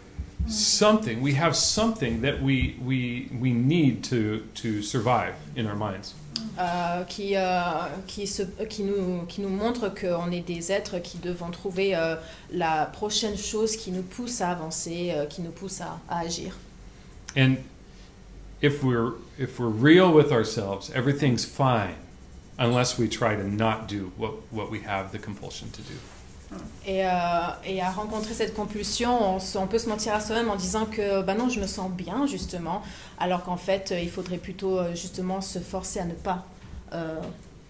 [0.48, 1.22] something.
[1.22, 6.14] We have something that we we we need to to survive in our minds.
[6.58, 7.60] Euh, qui, euh,
[8.06, 12.16] qui, se, qui, nous, qui nous montre qu'on est des êtres qui devons trouver euh,
[12.52, 16.56] la prochaine chose qui nous pousse à avancer, euh, qui nous pousse à, à agir.
[17.36, 17.56] And
[18.60, 21.96] if we're if we're real with ourselves, everything's fine
[22.58, 25.94] unless we try to not do what, what we have the compulsion to do.
[26.86, 27.10] Et, euh,
[27.64, 31.34] et à rencontrer cette compulsion, on, peut se mentir à soi-même en disant que bah
[31.34, 32.82] non, je me sens bien justement,
[33.18, 36.44] alors qu'en fait, euh, il faudrait plutôt euh, justement se forcer à ne pas
[36.92, 37.20] euh,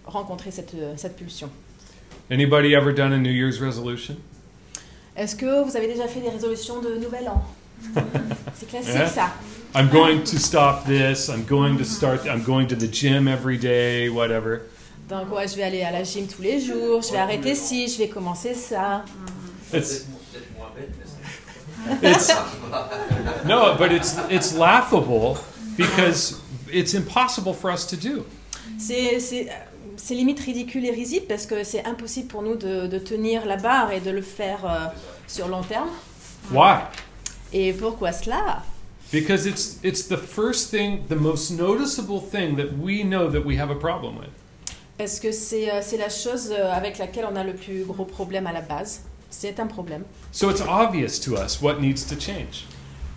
[0.05, 1.49] rencontrer cette, cette pulsion.
[2.31, 4.15] Anybody ever done a New Year's resolution?
[5.15, 7.43] Est-ce que vous avez déjà fait des résolutions de nouvel an?
[8.55, 9.07] C'est classique Yeah.
[9.07, 9.33] ça.
[9.75, 11.29] I'm going to stop this.
[11.29, 12.25] I'm going to start.
[12.25, 14.09] I'm going to the gym every day.
[14.09, 14.61] Whatever.
[15.11, 17.87] Donc ouais, je vais aller à la gym tous les jours, je vais arrêter ci,
[17.89, 19.03] je vais commencer ça.
[19.73, 22.09] It's Peut-être peut-être moins bête, mais c'est.
[22.09, 22.33] it's
[23.45, 25.37] no, but it's it's laughable
[25.77, 26.39] because
[26.71, 28.25] it's impossible for us to do.
[28.79, 29.49] C'est c'est-
[29.97, 33.57] c'est limite ridicule et risible parce que c'est impossible pour nous de, de tenir la
[33.57, 34.87] barre et de le faire euh,
[35.27, 35.89] sur long terme.
[36.51, 36.79] Why?
[37.53, 38.63] Et pourquoi cela?
[39.11, 43.57] Because it's it's the first thing, the most noticeable thing that we know that we
[43.59, 44.29] have a problem with.
[45.01, 48.45] Parce que c'est euh, la chose euh, avec laquelle on a le plus gros problème
[48.45, 49.01] à la base.
[49.31, 50.03] C'est un problème.
[50.31, 52.67] So it's obvious to us what needs to change.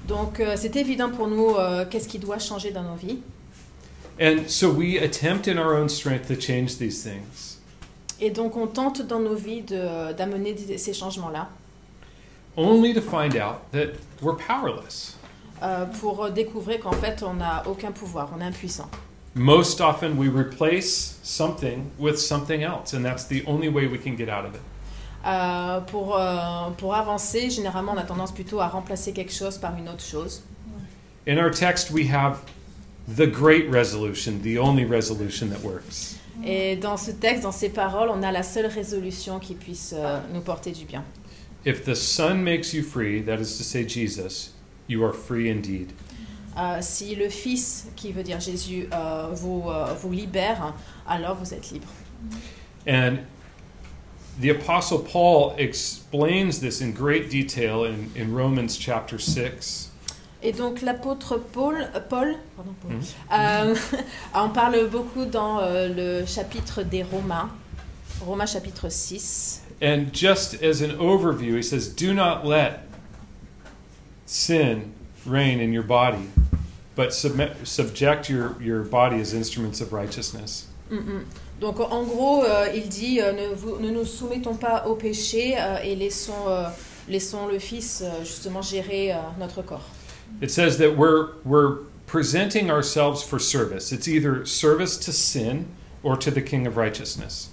[0.08, 3.18] Donc euh, c'est évident pour nous euh, qu'est-ce qui doit changer dans nos vies.
[4.18, 7.58] And so we attempt in our own strength to change these things,
[8.18, 11.50] Et donc on tente dans nos vies d'amener ces changements-là
[12.56, 15.18] only to find out that we're powerless.
[15.62, 18.88] euh, pour découvrir qu'en fait on n'a aucun pouvoir, on est impuissant.
[19.34, 24.14] Most often we replace something with something else, and that's the only way we can
[24.14, 24.60] get out of it.
[25.26, 29.74] Euh, pour, euh, pour avancer, généralement on a tendance plutôt à remplacer quelque chose par
[29.76, 30.42] une autre chose.
[31.26, 32.40] In our text, we have
[33.08, 36.16] the great resolution, the only resolution that works.
[36.44, 40.20] Et dans ce texte, dans ces paroles, on a la seule résolution qui puisse euh,
[40.32, 41.02] nous porter du bien.
[41.64, 44.52] If the Son makes you free, that is to say, Jesus,
[44.86, 45.92] you are free indeed.
[46.56, 50.74] Euh, si le Fils, qui veut dire Jésus, euh, vous, euh, vous libère,
[51.06, 51.88] alors vous êtes libre.
[52.86, 53.18] And
[54.40, 59.90] the Apostle Paul explains this in great detail in, in Romans chapter 6.
[60.42, 63.76] Et donc l'apôtre Paul, Paul, pardon, Paul,
[64.34, 67.50] en parle beaucoup dans le chapitre des Romains,
[68.20, 69.62] Romains chapitre 6.
[69.82, 72.86] And just as an overview, he says, Do not let
[74.26, 74.92] sin
[75.26, 76.28] reign in your body,
[76.96, 80.66] but submit, subject your, your body as instruments of righteousness.
[80.90, 81.24] Mm, mm.
[81.60, 85.56] Donc en gros, euh, il dit euh, ne, vous- ne nous soumettons pas au péché
[85.58, 86.68] euh, et laissons, euh,
[87.08, 89.88] laissons le Fils euh, justement gérer euh, notre corps.
[90.42, 93.92] It says that we're, we're presenting ourselves for service.
[93.92, 95.66] It's either service to sin
[96.02, 97.48] or to the King of righteousness.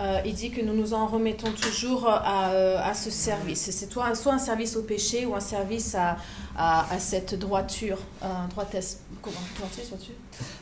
[0.00, 3.70] Euh, il dit que nous nous en remettons toujours à, euh, à ce service.
[3.70, 6.16] C'est soit, soit un service au péché ou un service à,
[6.56, 10.14] à, à cette droiture, euh, droitesse, comment, droitesse, droiture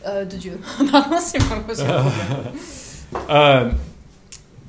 [0.07, 0.61] Euh, de Dieu.
[0.91, 1.63] Pardon, c'est pas.
[3.29, 3.77] Um,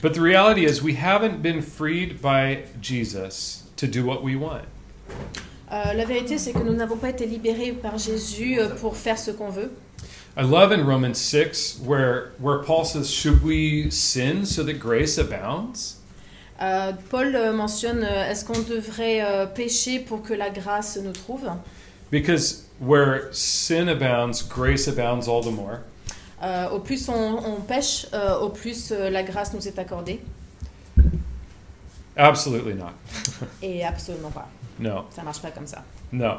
[0.01, 4.65] but the reality is, we haven't been freed by Jesus to do what we want.
[5.71, 9.49] La vérité, c'est que nous n'avons pas été libérés par Jésus pour faire ce qu'on
[9.49, 9.71] veut.
[10.35, 15.17] I love in Romans 6 where, where Paul says, Should we sin so that grace
[15.17, 15.97] abounds?
[16.59, 21.11] Euh, Paul euh, mentionne euh, est-ce qu'on devrait euh, pécher pour que la grâce nous
[21.11, 21.47] trouve?
[22.09, 25.81] Because where sin abounds, grace abounds all the more.
[26.41, 30.19] Euh, Au plus on, on pêche, euh, au plus la grâce nous est accordée.
[32.15, 32.93] Absolutely not.
[33.61, 34.47] Et absolument pas.
[34.79, 35.83] No, Ça marche pas comme ça.
[36.11, 36.37] no.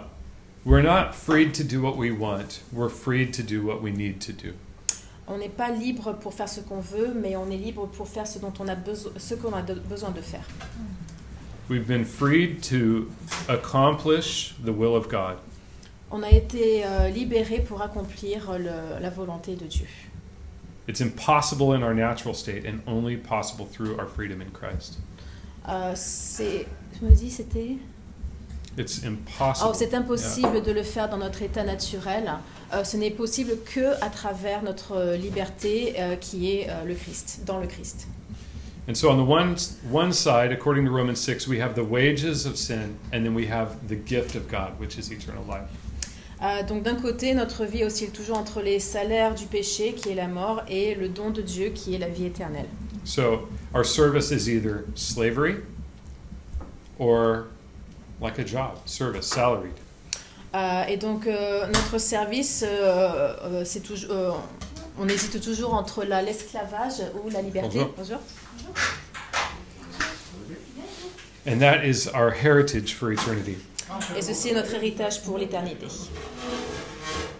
[0.65, 2.61] We're not freed to do what we want.
[2.73, 4.55] We're freed to do what we need to do.
[5.27, 8.27] On n'est pas libre pour faire ce qu'on veut, mais on est libre pour faire
[8.27, 10.45] ce dont on a besoin, ce qu'on a de- besoin de faire.
[11.69, 13.11] We've been freed to
[13.49, 15.39] accomplish the will of God.
[16.11, 19.87] On a été euh, libéré pour accomplir le- la volonté de Dieu.
[20.87, 24.99] It's impossible in our natural state and only possible through our freedom in Christ.
[25.67, 26.67] Euh, c'est,
[27.01, 27.79] je me dis, c'était.
[28.77, 29.75] It's Oh, impossible.
[29.75, 32.33] c'est impossible de le faire dans notre état naturel.
[32.73, 37.43] Euh, ce n'est possible que à travers notre liberté euh, qui est euh, le Christ,
[37.47, 38.09] dans le Christ.
[38.89, 39.57] And so, on the one,
[39.91, 43.47] one side, according to Romans 6, we have the wages of sin, and then we
[43.47, 45.71] have the gift of God, which is eternal life.
[46.43, 50.15] Euh, donc d'un côté, notre vie oscille toujours entre les salaires du péché, qui est
[50.15, 52.67] la mort, et le don de Dieu, qui est la vie éternelle.
[53.05, 55.57] So, our service is either slavery
[56.99, 57.47] or
[58.21, 59.75] like a job, service, salaried.
[60.55, 64.31] Euh, et donc euh, notre service, euh, euh c'est toujours, euh,
[64.99, 67.81] on hésite toujours entre l'esclavage ou la liberté.
[67.97, 68.19] Bonjour.
[71.47, 73.57] And that is our heritage for eternity.
[74.17, 75.87] Et ceci est notre héritage pour l'éternité.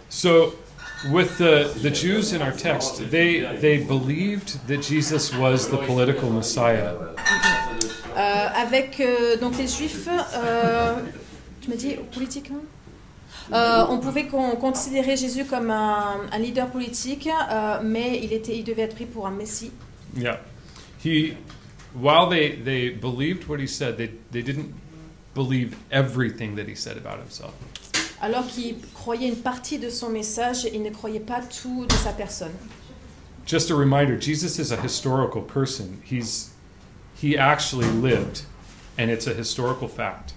[0.09, 0.53] So,
[1.11, 6.29] with the, the Jews in our text, they, they believed that Jesus was the political
[6.29, 6.93] Messiah.
[6.93, 7.15] Euh,
[8.15, 10.95] avec euh, donc les Juifs, euh,
[11.61, 12.51] tu m'as dit politique.
[12.53, 12.61] hein
[13.53, 18.57] Euh, on pouvait con- considérer Jésus comme un, un leader politique, euh, mais il, était,
[18.57, 19.71] il devait être pris pour un messie.
[20.17, 20.39] Yeah.
[21.03, 21.33] He,
[21.93, 24.73] while they, they believed what he said, they, they didn't
[25.35, 27.51] believe everything that he said about himself.
[28.19, 32.13] Alors qu'il croyait une partie de son message, il ne croyait pas tout de sa
[32.13, 32.53] personne.
[33.45, 35.99] Just a reminder Jesus is a historical person.
[36.03, 36.49] He's,
[37.21, 38.41] he actually lived,
[38.97, 40.33] and it's a historical fact.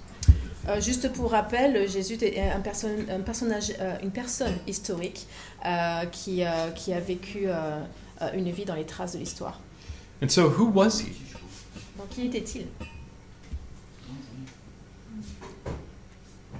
[0.68, 5.26] Euh, juste pour rappel, Jésus est un, perso- un personnage, euh, une personne historique
[5.64, 7.80] euh, qui, euh, qui a vécu euh,
[8.20, 9.60] euh, une vie dans les traces de l'histoire.
[10.22, 11.12] And so, who was he?
[11.96, 12.66] Donc qui était-il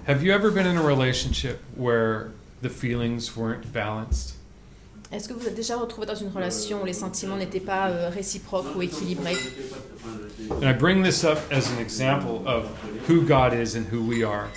[0.07, 2.31] Have you ever been in a relationship where
[2.63, 4.37] the feelings weren't balanced?
[5.11, 8.11] Est-ce que vous êtes déjà retrouvé dans une relation où les sentiments n'étaient pas euh,
[8.11, 9.37] réciproques ou équilibrés?
[10.51, 12.67] And I bring this up as an example of
[13.09, 14.49] who God is and who we are.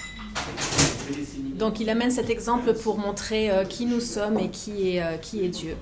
[1.57, 5.17] Donc il amène cet exemple pour montrer euh, qui nous sommes et qui est, euh,
[5.17, 5.77] qui est Dieu.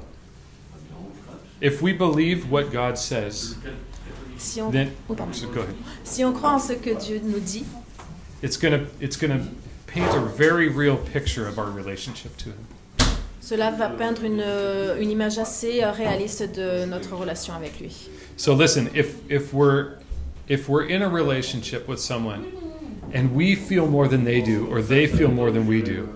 [1.62, 3.56] If we believe what God says,
[4.38, 5.76] Si on, then Oh, so go ahead.
[6.04, 7.66] si on croit en ce que Dieu nous dit,
[8.44, 9.40] It's gonna it's gonna
[9.88, 12.68] paint a very real picture of our relationship to Him.
[13.42, 18.10] Cela va peindre une, euh, une image assez euh, réaliste de notre relation avec lui.
[18.38, 19.98] So listen, if if we're
[20.48, 22.46] if we're in a relationship with someone
[23.14, 26.08] and we feel more than they do or they feel more than we do,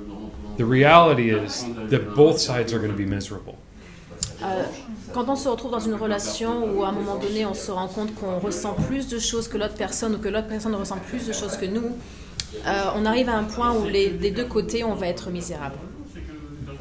[0.58, 3.58] the reality is that both sides are going to be miserable.
[4.44, 4.64] Euh,
[5.14, 7.88] quand on se retrouve dans une relation où à un moment donné on se rend
[7.88, 11.26] compte qu'on ressent plus de choses que l'autre personne ou que l'autre personne ressent plus
[11.28, 11.92] de choses que nous,
[12.66, 15.76] euh, on arrive à un point où les, des deux côtés on va être misérable.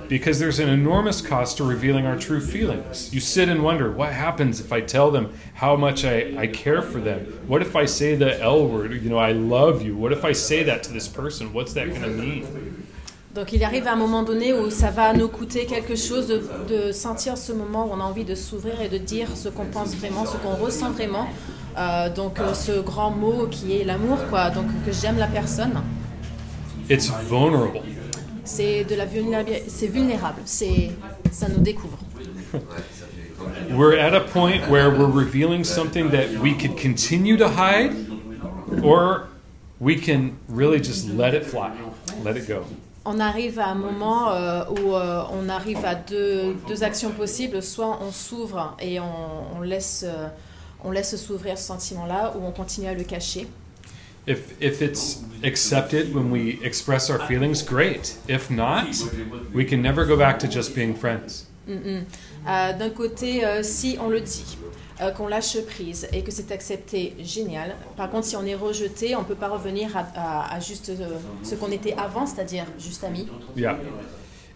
[0.08, 3.12] Because there's an enormous cost to revealing our true feelings.
[3.12, 6.82] You sit and wonder, what happens if I tell them how much I, I care
[6.82, 7.20] for them?
[7.46, 9.96] What if I say the L word, you know, I love you?
[9.96, 11.52] What if I say that to this person?
[11.52, 12.46] What's that going to mean?
[13.34, 16.42] Donc il arrive à un moment donné où ça va nous coûter quelque chose de,
[16.68, 19.64] de sentir ce moment où on a envie de s'ouvrir et de dire ce qu'on
[19.64, 21.26] pense vraiment, ce qu'on ressent vraiment.
[21.78, 24.50] Euh, donc euh, ce grand mot qui est l'amour, quoi.
[24.50, 25.72] Donc que j'aime la personne.
[26.90, 27.80] It's vulnerable.
[28.44, 30.90] C'est de la vulnérabilité, c'est vulnérable, c'est
[31.30, 31.98] ça nous découvre.
[33.70, 37.92] We're at a point where we're revealing something that we could continue to hide,
[38.82, 39.28] or
[39.80, 41.70] we can really just let it fly,
[42.24, 42.64] let it go.
[43.04, 47.60] On arrive à un moment euh, où euh, on arrive à deux, deux actions possibles.
[47.62, 50.28] Soit on s'ouvre et on, on laisse, euh,
[50.84, 53.48] on laisse s'ouvrir ce sentiment-là, ou on continue à le cacher.
[54.26, 58.16] If, if it's accepted when we express our feelings, great.
[58.28, 58.86] If not,
[59.52, 61.46] we can never go back to just being friends.
[61.68, 62.04] Mm, mm.
[62.46, 64.56] Euh, D'un côté, euh, si on le dit,
[65.00, 67.74] euh, qu'on lâche prise et que c'est accepté, génial.
[67.96, 70.90] Par contre, si on est rejeté, on ne peut pas revenir à, à- à juste
[70.90, 73.26] euh, ce qu'on était avant, c'est-à-dire juste amis.
[73.56, 73.76] Yeah.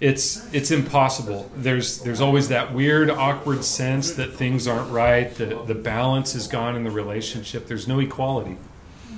[0.00, 1.46] it's it's impossible.
[1.56, 5.34] There's there's always that weird, awkward sense that things aren't right.
[5.34, 7.66] The the balance is gone in the relationship.
[7.66, 8.56] There's no equality.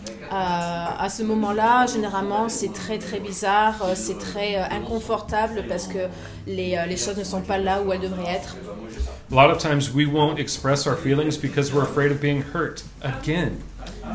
[0.09, 5.86] Euh, à ce moment-là, généralement, c'est très très bizarre, euh, c'est très euh, inconfortable parce
[5.86, 5.98] que
[6.46, 8.56] les, les choses ne sont pas là où elles devraient être.
[9.30, 12.84] A lot of times we won't express our feelings because we're afraid of being hurt
[13.02, 13.52] again.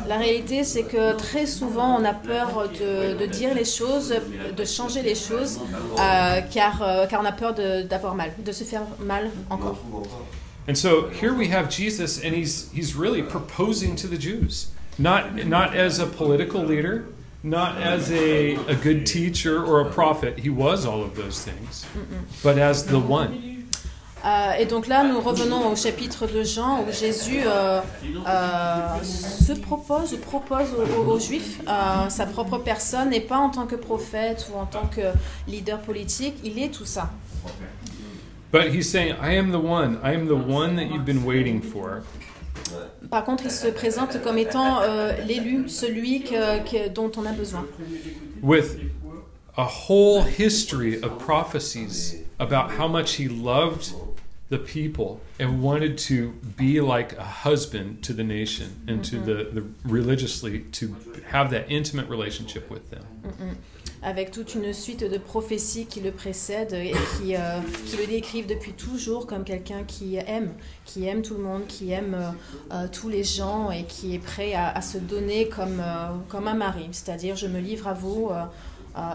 [0.07, 4.13] La réalité, c'est que très souvent, on a peur de, de dire les choses,
[4.55, 5.59] de changer les choses,
[5.99, 9.77] euh, car, euh, car on a peur d'avoir mal, de se faire mal encore.
[10.67, 14.67] And so here we have Jesus, and he's he's really proposing to the Jews,
[14.99, 17.05] not not as a political leader,
[17.43, 20.39] not as a, a good teacher or a prophet.
[20.39, 21.85] He was all of those things,
[22.43, 23.49] but as the one.
[24.25, 27.81] Euh, et donc là, nous revenons au chapitre de Jean où Jésus euh,
[28.25, 33.49] euh, se propose ou propose aux, aux- Juifs euh, sa propre personne et pas en
[33.49, 35.01] tant que prophète ou en tant que
[35.45, 36.35] leader politique.
[36.45, 37.09] Il est tout ça.
[38.49, 39.97] But he's saying, I am the one.
[40.03, 42.03] I am the one that you've been waiting for.
[43.09, 47.31] Par contre, il se présente comme étant euh, l'élu, celui que- que- dont on a
[47.31, 47.65] besoin.
[48.41, 48.77] with
[49.57, 53.93] a whole history of prophecies about how much he loved
[54.53, 59.49] the people and wanted to be like a husband to the nation and to the,
[59.51, 60.95] the religiously to
[61.25, 63.03] have that intimate relationship with them.
[64.05, 68.47] avec toute une suite de prophéties qui le précèdent et qui, euh, qui le décrivent
[68.47, 70.51] depuis toujours comme quelqu'un qui aime,
[70.83, 72.31] qui aime tout le monde, qui aime euh,
[72.73, 76.49] euh, tous les gens et qui est prêt à, à se donner comme, euh, comme
[76.49, 76.89] un mari.
[76.91, 78.29] C'est-à-dire, je me livre à vous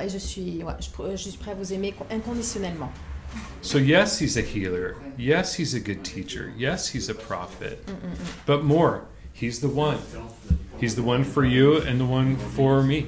[0.03, 2.91] et je suis, ouais, je suis prêt à vous aimer inconditionnellement.
[3.61, 4.97] So, yes, he's a healer.
[5.17, 6.53] Yes, he's a good teacher.
[6.57, 7.85] Yes, he's a prophet.
[8.47, 9.03] But more,
[9.33, 9.99] he's the one.
[10.81, 13.07] He's the one for you and the one for me.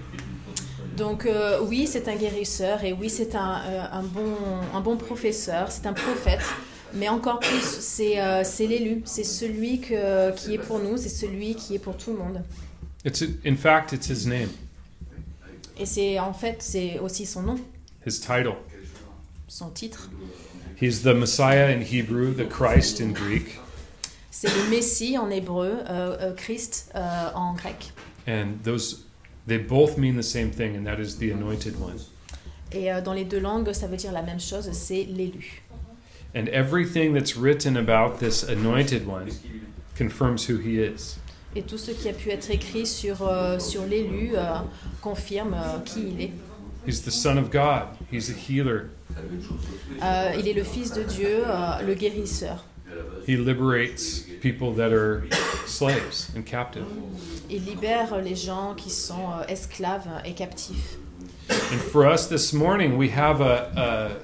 [0.96, 4.36] Donc euh, oui, c'est un guérisseur et oui, c'est un, euh, un bon,
[4.74, 6.42] un bon professeur, c'est un prophète.
[6.92, 11.08] Mais encore plus, c'est euh, c'est l'élu, c'est celui que, qui est pour nous, c'est
[11.08, 12.42] celui qui est pour tout le monde.
[13.04, 14.50] It's in fact, it's his name,
[15.78, 17.54] Et c'est en fait, c'est aussi son nom,
[18.04, 18.56] his title.
[19.50, 20.08] Son titre.
[20.76, 23.58] He's the Messiah in Hebrew, the Christ in Greek.
[24.30, 27.92] C'est le Messie en hébreu, euh, euh, Christ euh, en grec.
[28.28, 29.04] And those,
[29.48, 31.98] they both mean the same thing, and that is the anointed one.
[32.72, 35.62] Et euh, dans les deux langues, ça veut dire la même chose, c'est l'élu.
[36.32, 39.30] And everything that's written about this anointed one
[39.98, 41.18] confirms who he is.
[41.56, 43.28] Et tout ce qui a pu être écrit sur,
[43.58, 44.34] sur l'élu
[45.02, 46.30] confirme qui il est.
[46.86, 48.90] He's the Son of God, he's a healer.
[50.02, 52.64] Euh, il est le Fils de Dieu, euh, le guérisseur.
[53.26, 55.24] He liberates people that are
[55.66, 56.84] slaves and captive.
[57.48, 60.96] Il libère les gens qui sont euh, esclaves et captifs.
[61.72, 64.18] And for us this morning, we have a,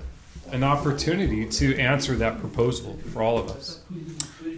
[0.53, 3.81] a, an opportunity to answer that proposal for all of us.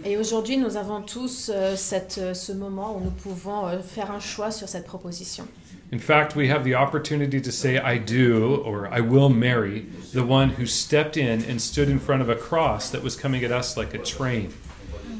[0.05, 4.11] Et aujourd'hui, nous avons tous euh, cette, euh, ce moment où nous pouvons euh, faire
[4.11, 5.45] un choix sur cette proposition.
[5.91, 10.23] In fact, we have the opportunity to say, I do or I will marry the
[10.23, 13.51] one who stepped in and stood in front of a cross that was coming at
[13.51, 14.53] us like a train.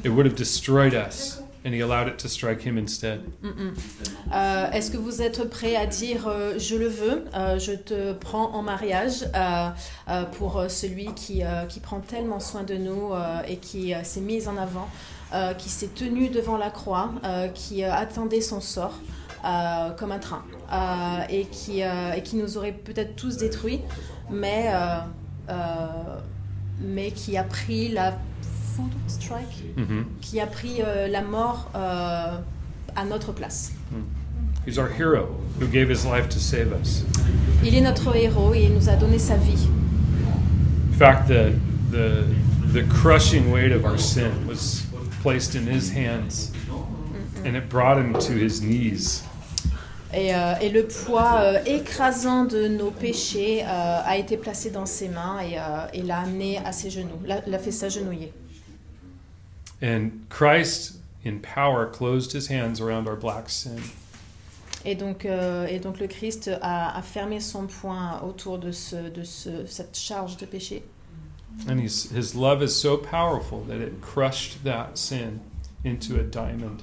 [0.04, 3.20] It would have destroyed us, and he allowed it to strike him instead.
[4.32, 8.12] Euh, Est-ce que vous êtes prêt à dire euh, je le veux, euh, je te
[8.12, 9.70] prends en mariage euh,
[10.08, 13.92] euh, pour euh, celui qui, euh, qui prend tellement soin de nous euh, et qui
[13.92, 14.88] euh, s'est mis en avant,
[15.58, 17.12] qui s'est tenu devant la croix,
[17.54, 18.94] qui attendait son sort
[19.44, 23.80] euh, comme un train euh, et, qui, euh, et qui nous aurait peut-être tous détruits,
[24.30, 24.70] mais,
[26.80, 28.18] mais qui a pris la
[28.74, 33.72] food strike, hmm qui a pris la mort à notre place.
[34.66, 37.04] He's our hero who gave his life to save us.
[37.64, 39.68] Il est notre héros et il nous a donné sa vie.
[40.90, 41.54] In fact, the,
[41.90, 42.26] the,
[42.74, 44.84] the crushing weight of our sin was
[45.22, 46.52] placed in his hands,
[47.44, 49.24] and it brought him to his knees.
[50.12, 53.66] Et, euh, et le poids euh, écrasant de nos péchés euh,
[54.04, 57.58] a été placé dans ses mains et, euh, et l'a amené à ses genoux, l'a
[57.58, 58.32] fait s'agenouiller.
[59.82, 63.78] And Christ, in power, closed his hands around our black sin.
[64.84, 69.10] Et donc, euh, et donc le Christ a, a fermé son poing autour de, ce,
[69.10, 70.82] de ce, cette charge de péché.
[71.68, 75.40] And his love is so powerful that it crushed that sin
[75.84, 76.82] into a diamond.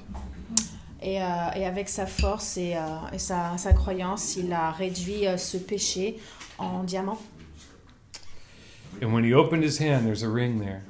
[1.08, 1.24] Et, euh,
[1.56, 2.80] et avec sa force et, euh,
[3.14, 6.18] et sa, sa croyance, il a réduit euh, ce péché
[6.58, 7.18] en diamant.
[9.00, 10.82] And when he opened his hand, there's a ring there.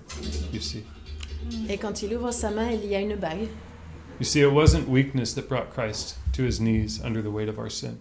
[0.52, 0.82] You see.
[1.68, 3.48] Et quand il ouvre sa main, il y a une bague.
[4.18, 7.56] You see, it wasn't weakness that brought Christ to his knees under the weight of
[7.56, 7.98] our sin.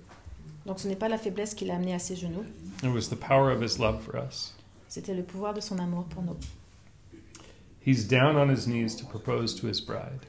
[0.66, 2.46] Donc ce n'est pas la faiblesse qui l'a amené à ses genoux,
[2.84, 4.56] It was the power of his love for us.
[4.90, 6.38] C'était le pouvoir de son amour pour nous.
[7.86, 10.26] He's down on his knees to propose to his bride,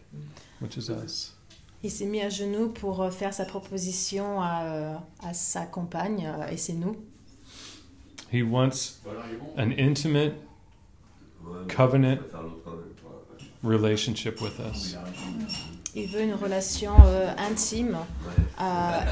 [0.61, 1.32] which is us.
[1.85, 6.26] Il s'est mis à genoux pour euh, faire sa proposition à, euh, à sa compagne,
[6.26, 6.97] euh, et c'est nous.
[8.33, 8.99] He wants
[9.57, 10.35] an intimate
[11.68, 12.18] covenant
[13.62, 14.97] relationship with us.
[15.95, 17.97] Il veut une relation euh, intime
[18.61, 18.62] euh,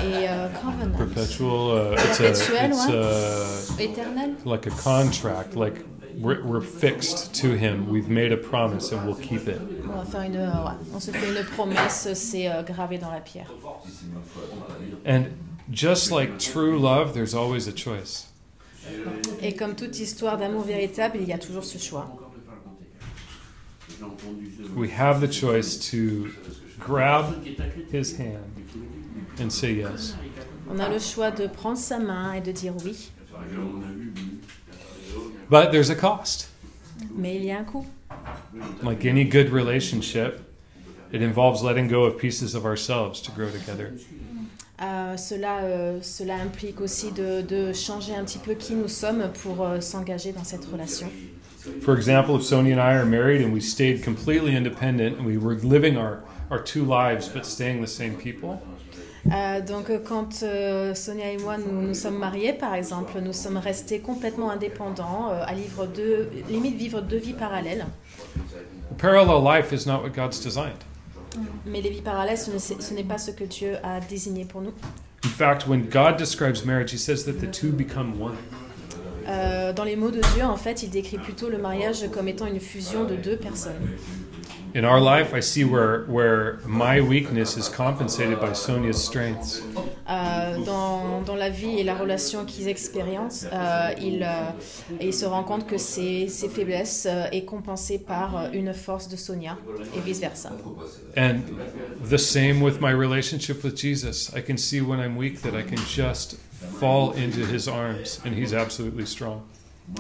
[0.03, 2.95] et euh, covenant, Perpetual, uh, it's a, Perpetuel, it's ouais.
[2.95, 4.35] a, éternel.
[4.45, 5.85] like a contract, like
[6.19, 7.89] we're, we're fixed to him.
[7.89, 9.61] We've made a promise and we'll keep it.
[9.85, 13.11] On va faire une, euh, ouais, on se fait une promesse, c'est euh, gravé dans
[13.11, 13.51] la pierre.
[15.07, 15.27] And
[15.71, 18.29] just like true love, there's always a choice.
[19.43, 22.07] Et comme toute histoire d'amour véritable, il y a toujours ce choix.
[24.77, 26.29] We have the choice to
[26.79, 27.45] grab
[27.93, 28.45] his hand
[29.41, 30.15] and say yes.
[30.69, 33.11] On a le choix de prendre sa main et de dire oui,
[35.49, 36.49] But there's a cost.
[37.15, 37.85] mais il y a un coût.
[38.83, 40.41] Like any good relationship,
[41.13, 43.93] it involves letting go of pieces of ourselves to grow together.
[44.83, 49.31] Euh, cela, euh, cela implique aussi de, de changer un petit peu qui nous sommes
[49.43, 51.11] pour euh, s'engager dans cette relation.
[51.83, 55.37] For example, if Sonia and I are married and we stayed completely independent and we
[55.37, 56.21] were living our,
[56.51, 58.61] our two lives but staying the same people,
[59.33, 63.57] Euh, donc quand euh, Sonia et moi nous nous sommes mariés par exemple, nous sommes
[63.57, 67.87] restés complètement indépendants, euh, à vivre deux, limite vivre deux vies parallèles.
[68.37, 70.85] a parallel life is not what God's designed.
[71.67, 74.73] Mais les vies parallèles, ce n'est pas ce que Dieu a désigné pour nous.
[75.25, 78.37] In fact, when God describes marriage, he says that the two become one.
[79.75, 82.61] Dans les mots de Dieu, en fait, il décrit plutôt le mariage comme étant une
[82.61, 83.75] fusion de deux personnes.
[84.77, 89.63] In our life, I see where, where my weakness is compensated by Sonia's strengths.
[90.07, 94.51] Euh, dans, dans la vie et la relation qu'ils expérimentent, euh, ils, euh,
[95.01, 99.09] ils se rendent compte que ces, ces faiblesses euh, est compensée par euh, une force
[99.09, 99.57] de Sonia
[99.97, 100.51] et vice-versa.
[101.17, 101.41] And
[102.11, 104.31] the same with my relationship with Jesus.
[104.37, 106.37] I can see when I'm weak that I can just
[106.79, 109.41] fall into his arms and he's absolutely strong.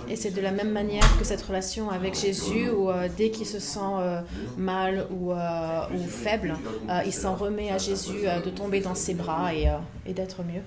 [0.08, 3.46] Et c'est de la même manière que cette relation avec Jésus, où euh, dès qu'il
[3.46, 4.20] se sent euh,
[4.56, 6.54] mal ou, euh, ou faible,
[6.88, 10.12] euh, il s'en remet à Jésus euh, de tomber dans ses bras et, euh, et
[10.12, 10.62] d'être mieux.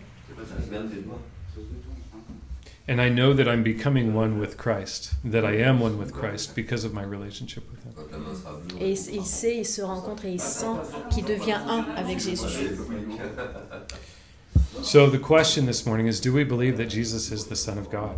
[2.87, 6.55] And I know that I'm becoming one with Christ, that I am one with Christ
[6.55, 7.93] because of my relationship with him.
[8.79, 10.77] Et il, il sait, il se rencontre et il sent
[11.11, 12.71] qu'il devient un avec Jésus.
[14.81, 17.91] So the question this morning is do we believe that Jesus is the Son of
[17.91, 18.17] God?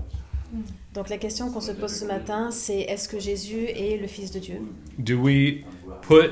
[0.94, 4.32] Donc la question qu'on se pose ce matin, c'est est-ce que Jésus est le Fils
[4.32, 4.62] de Dieu?
[5.00, 5.64] Do we
[6.02, 6.32] put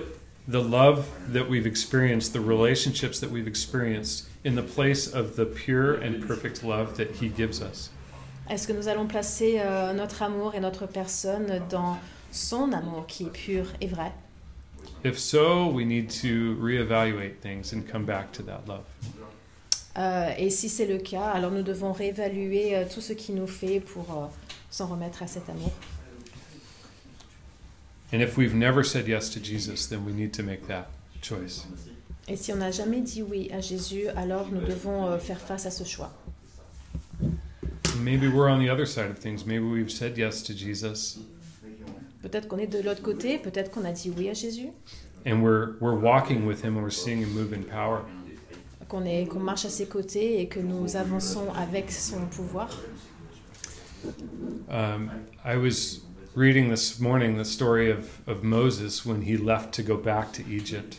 [0.50, 5.46] the love that we've experienced, the relationships that we've experienced, in the place of the
[5.46, 7.90] pure and perfect love that He gives us?
[8.50, 11.98] Est-ce que nous allons placer euh, notre amour et notre personne dans
[12.32, 14.12] son amour qui est pur et vrai?
[15.06, 18.84] If so, we need to reevaluate things and come back to that love.
[19.98, 23.48] Euh, Et si c'est le cas, alors nous devons réévaluer euh, tout ce qui nous
[23.48, 24.28] fait pour euh,
[24.70, 25.72] s'en remettre à cet amour.
[28.12, 30.88] And if we've never said yes to Jesus, then we need to make that
[31.22, 31.66] choice.
[32.28, 35.66] Et si on n'a jamais dit oui à Jésus, alors nous devons euh, faire face
[35.66, 36.12] à ce choix.
[38.02, 39.46] Maybe we're on the other side of things.
[39.46, 41.20] Maybe we've said yes to Jesus
[42.22, 44.70] Peut-être qu'on est de l'autre côté, peut-être qu'on a dit oui à Jésus,
[45.26, 48.02] and we're we're walking with him and we're seeing him move in power.
[48.90, 52.70] qu'on est- qu'on marche à ses côtés et que nous avançons avec son pouvoir.
[54.70, 55.12] Um,
[55.44, 56.02] I was
[56.36, 60.44] reading this morning the story of, of Moses when he left to go back to
[60.50, 60.98] Egypt.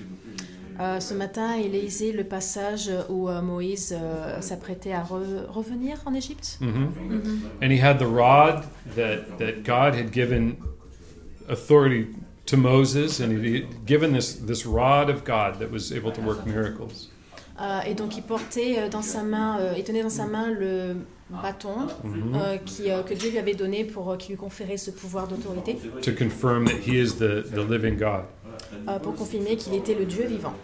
[0.78, 5.98] Euh, ce matin, il lisait le passage où euh, Moïse euh, s'apprêtait à re- revenir
[6.06, 6.56] en Égypte.
[6.58, 8.64] hmm And he had the rod
[8.96, 10.56] that, that God had given
[11.50, 12.06] authority
[12.46, 16.22] to Moses, and he had given this, this rod of God that was able to
[16.22, 17.09] work miracles.
[17.60, 20.48] Euh, et donc il portait euh, dans sa main, euh, il tenait dans sa main
[20.50, 20.96] le
[21.42, 22.34] bâton Mhm.
[22.34, 25.28] euh, qui, euh, que Dieu lui avait donné pour euh, qui lui conférait ce pouvoir
[25.28, 28.24] d'autorité, To confirm that he is the, the living God.
[29.02, 30.54] pour confirmer qu'il était le Dieu vivant.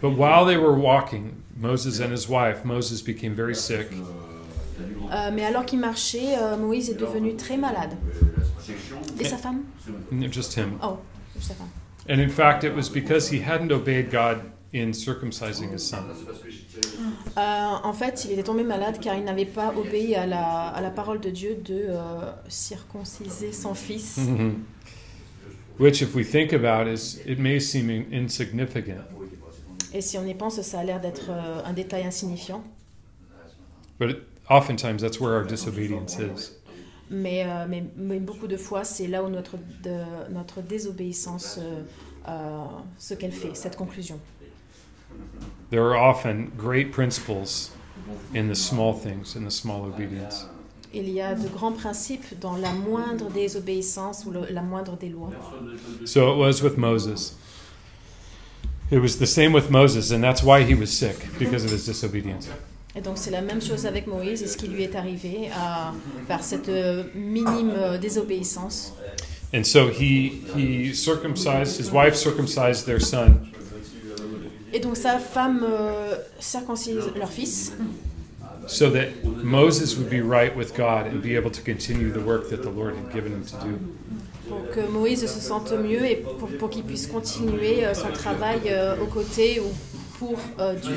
[0.00, 3.88] But while they were walking, Moses and his wife, Moses became very sick.
[5.34, 7.96] Mais alors qu'il marchait, Moïse est devenu très malade.
[9.20, 9.62] Et sa femme?
[10.30, 10.78] Just him.
[10.82, 10.98] Oh,
[11.36, 11.68] juste sa femme.
[12.08, 14.38] And in fact, it was because he hadn't obeyed God
[14.74, 15.98] in circumcising his son.
[17.36, 17.40] Euh,
[17.82, 20.90] en fait, il était tombé malade car il n'avait pas obéi à la, à la
[20.90, 24.18] parole de Dieu de euh, circonciser son fils.
[24.28, 24.64] Mhm.
[25.78, 29.04] Which, if we think about, is it may seem in- insignificant,
[29.94, 32.62] Et si on y pense, ça a l'air d'être euh, un détail insignifiant.
[33.98, 34.18] but it,
[34.50, 36.52] oftentimes that's where our disobedience is.
[37.10, 41.82] Mais, euh, mais, mais beaucoup de fois, c'est là où notre, de- notre désobéissance, euh,
[42.28, 42.64] euh,
[42.98, 44.18] ce qu'elle fait, cette conclusion.
[45.70, 47.70] There are often great principles
[48.34, 50.46] in the small things, in the small obedience.
[50.94, 55.08] Il y a de grands principes dans la moindre désobéissance ou le- la moindre des
[55.08, 55.30] lois.
[56.04, 57.34] So it was with Moses.
[58.90, 61.86] It was the same with Moses, and that's why he was sick, because of his
[61.86, 62.48] disobedience.
[62.94, 65.94] Et donc c'est la même chose avec Moïse et ce qui lui est arrivé à-
[66.28, 68.92] par cette euh, minime euh, désobéissance.
[69.54, 73.38] And so he he circumcised his wife circumcised their son
[74.72, 77.72] Et donc sa femme euh, circoncise leur fils
[78.66, 82.48] so that Moses would be right with God and be able to continue the work
[82.50, 83.78] that the Lord had given him to do.
[84.48, 88.60] pour que Moïse se sente mieux et pour, pour qu'il puisse continuer euh, son travail
[88.66, 89.72] euh, aux côtés ou
[90.18, 90.94] pour euh, Dieu.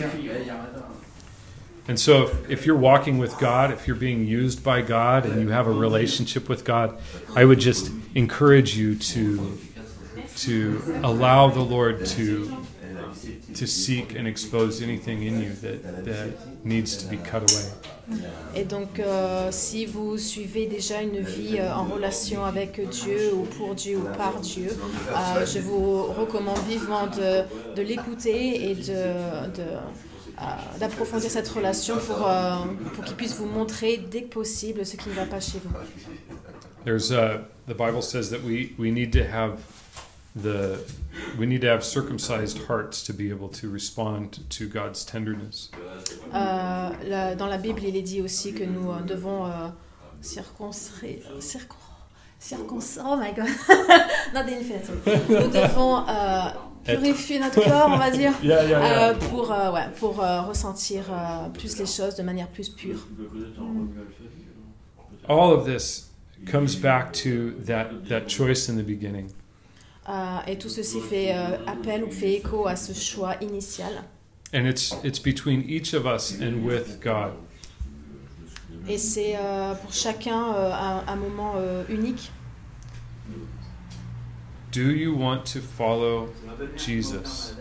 [1.87, 5.39] And so if, if you're walking with God, if you're being used by God and
[5.39, 6.95] you have a relationship with God,
[7.35, 9.57] I would just encourage you to
[10.35, 12.49] to allow the Lord to
[13.53, 17.65] to seek and expose anything in you that, that needs to be cut away.
[18.55, 23.43] Et donc euh, si vous suivez déjà une vie euh, en relation avec Dieu ou
[23.43, 27.43] pour Dieu ou par Dieu, euh, je vous recommande vivement de,
[27.75, 32.29] de l'écouter et de, de, d'approfondir cette relation pour,
[32.93, 35.71] pour qu'il puisse vous montrer dès que possible ce qui ne va pas chez vous.
[36.85, 39.57] There's the Bible says that we, we need to have
[40.35, 40.79] the
[41.37, 45.69] we need to have circumcised hearts to be able to respond to God's tenderness.
[46.33, 49.69] Euh, la- dans la Bible, il est dit aussi que nous euh, devons euh,
[50.21, 51.19] circoncire.
[51.39, 51.77] Circon,
[52.39, 53.47] circonc- oh my god!
[54.33, 54.43] Not.
[54.45, 56.03] Nous devons
[56.83, 61.05] purifier notre corps, on va dire, Yeah, yeah, pour, ouais, pour ressentir
[61.53, 62.99] plus les choses de manière plus pure.
[65.27, 66.09] All of this
[66.45, 69.31] comes back to that that choice in the beginning.
[70.07, 74.03] Euh, et tout ceci fait euh, appel ou fait écho à ce choix initial.
[74.53, 77.33] And it's it's between each of us and with God.
[78.87, 82.31] Et c'est euh, pour chacun euh, un, un moment euh, unique.
[84.71, 86.29] Do you want to follow
[86.77, 87.55] Jesus?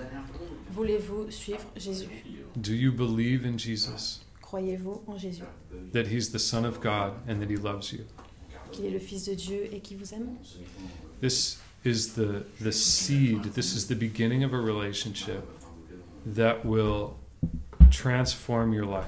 [0.72, 2.08] Voulez-vous suivre Jésus?
[2.56, 4.20] Do you believe in Jesus?
[4.42, 5.44] Croyez-vous en Jésus?
[5.92, 8.04] That he's the son of God and that he loves you?
[8.70, 10.36] Qu'il est le Fils de Dieu et qui vous aime?
[11.22, 13.42] This is the the seed.
[13.54, 15.42] This is the beginning of a relationship
[16.26, 17.16] that will
[17.90, 19.04] transform your life.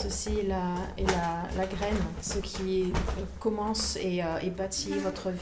[0.00, 4.90] Ceci est la, est la, la graine, ce qui euh, commence et, euh, et bâtit
[4.98, 5.38] votre vie.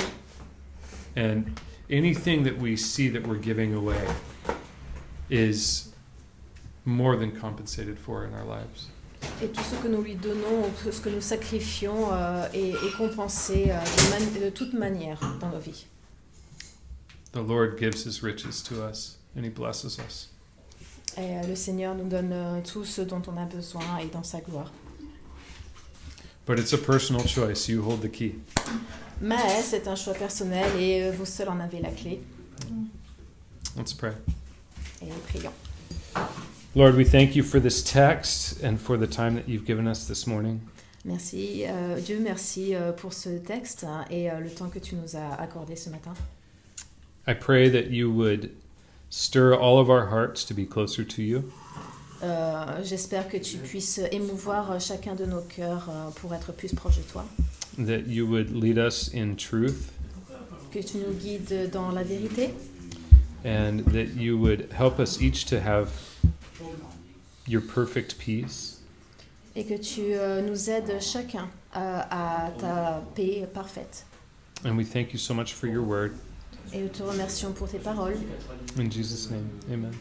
[1.17, 1.45] And
[1.91, 3.97] anything that we see that we're giving away
[5.31, 5.93] is
[6.85, 8.89] more than compensated for in our lives.
[9.43, 12.97] Et tout ce que nous lui donnons, tout ce que nous sacrifions, euh, est, est
[12.99, 15.87] compensé euh, de, man- de toute manière dans nos vies.
[17.33, 20.29] The Lord gives his riches to us and he blesses us.
[21.17, 24.23] Et euh, le Seigneur nous donne euh, tout ce dont on a besoin et dans
[24.23, 24.71] sa gloire.
[26.47, 27.69] But it's a personal choice.
[27.69, 28.35] You hold the key.
[29.21, 32.21] Mais c'est un choix personnel et euh, vous seuls en avez la clé.
[33.77, 34.13] Let's pray.
[35.01, 35.53] Et prions.
[36.75, 40.07] Lord, we thank you for this text and for the time that you've given us
[40.07, 40.61] this morning.
[41.05, 41.65] Merci,
[42.05, 45.91] Dieu, merci pour ce texte hein, et le temps que tu nous as accordé ce
[45.91, 46.15] matin.
[47.27, 48.51] I pray that you would
[49.11, 51.53] stir all of our hearts to be closer to you.
[52.23, 56.97] Euh, J'espère que tu puisses émouvoir chacun de nos cœurs euh, pour être plus proche
[56.99, 57.25] de toi,
[57.79, 59.93] that you would lead us in truth.
[60.73, 62.55] Que tu nous guides dans la vérité.
[63.45, 65.91] And that you would help us each to have
[67.47, 68.79] your perfect peace.
[69.57, 74.05] Et que tu euh, nous aides chacun euh, à ta paix parfaite.
[74.65, 76.15] and we thank you so much for your word
[76.75, 78.17] Et nous te remercions pour tes paroles.
[78.79, 79.93] in jesus name amen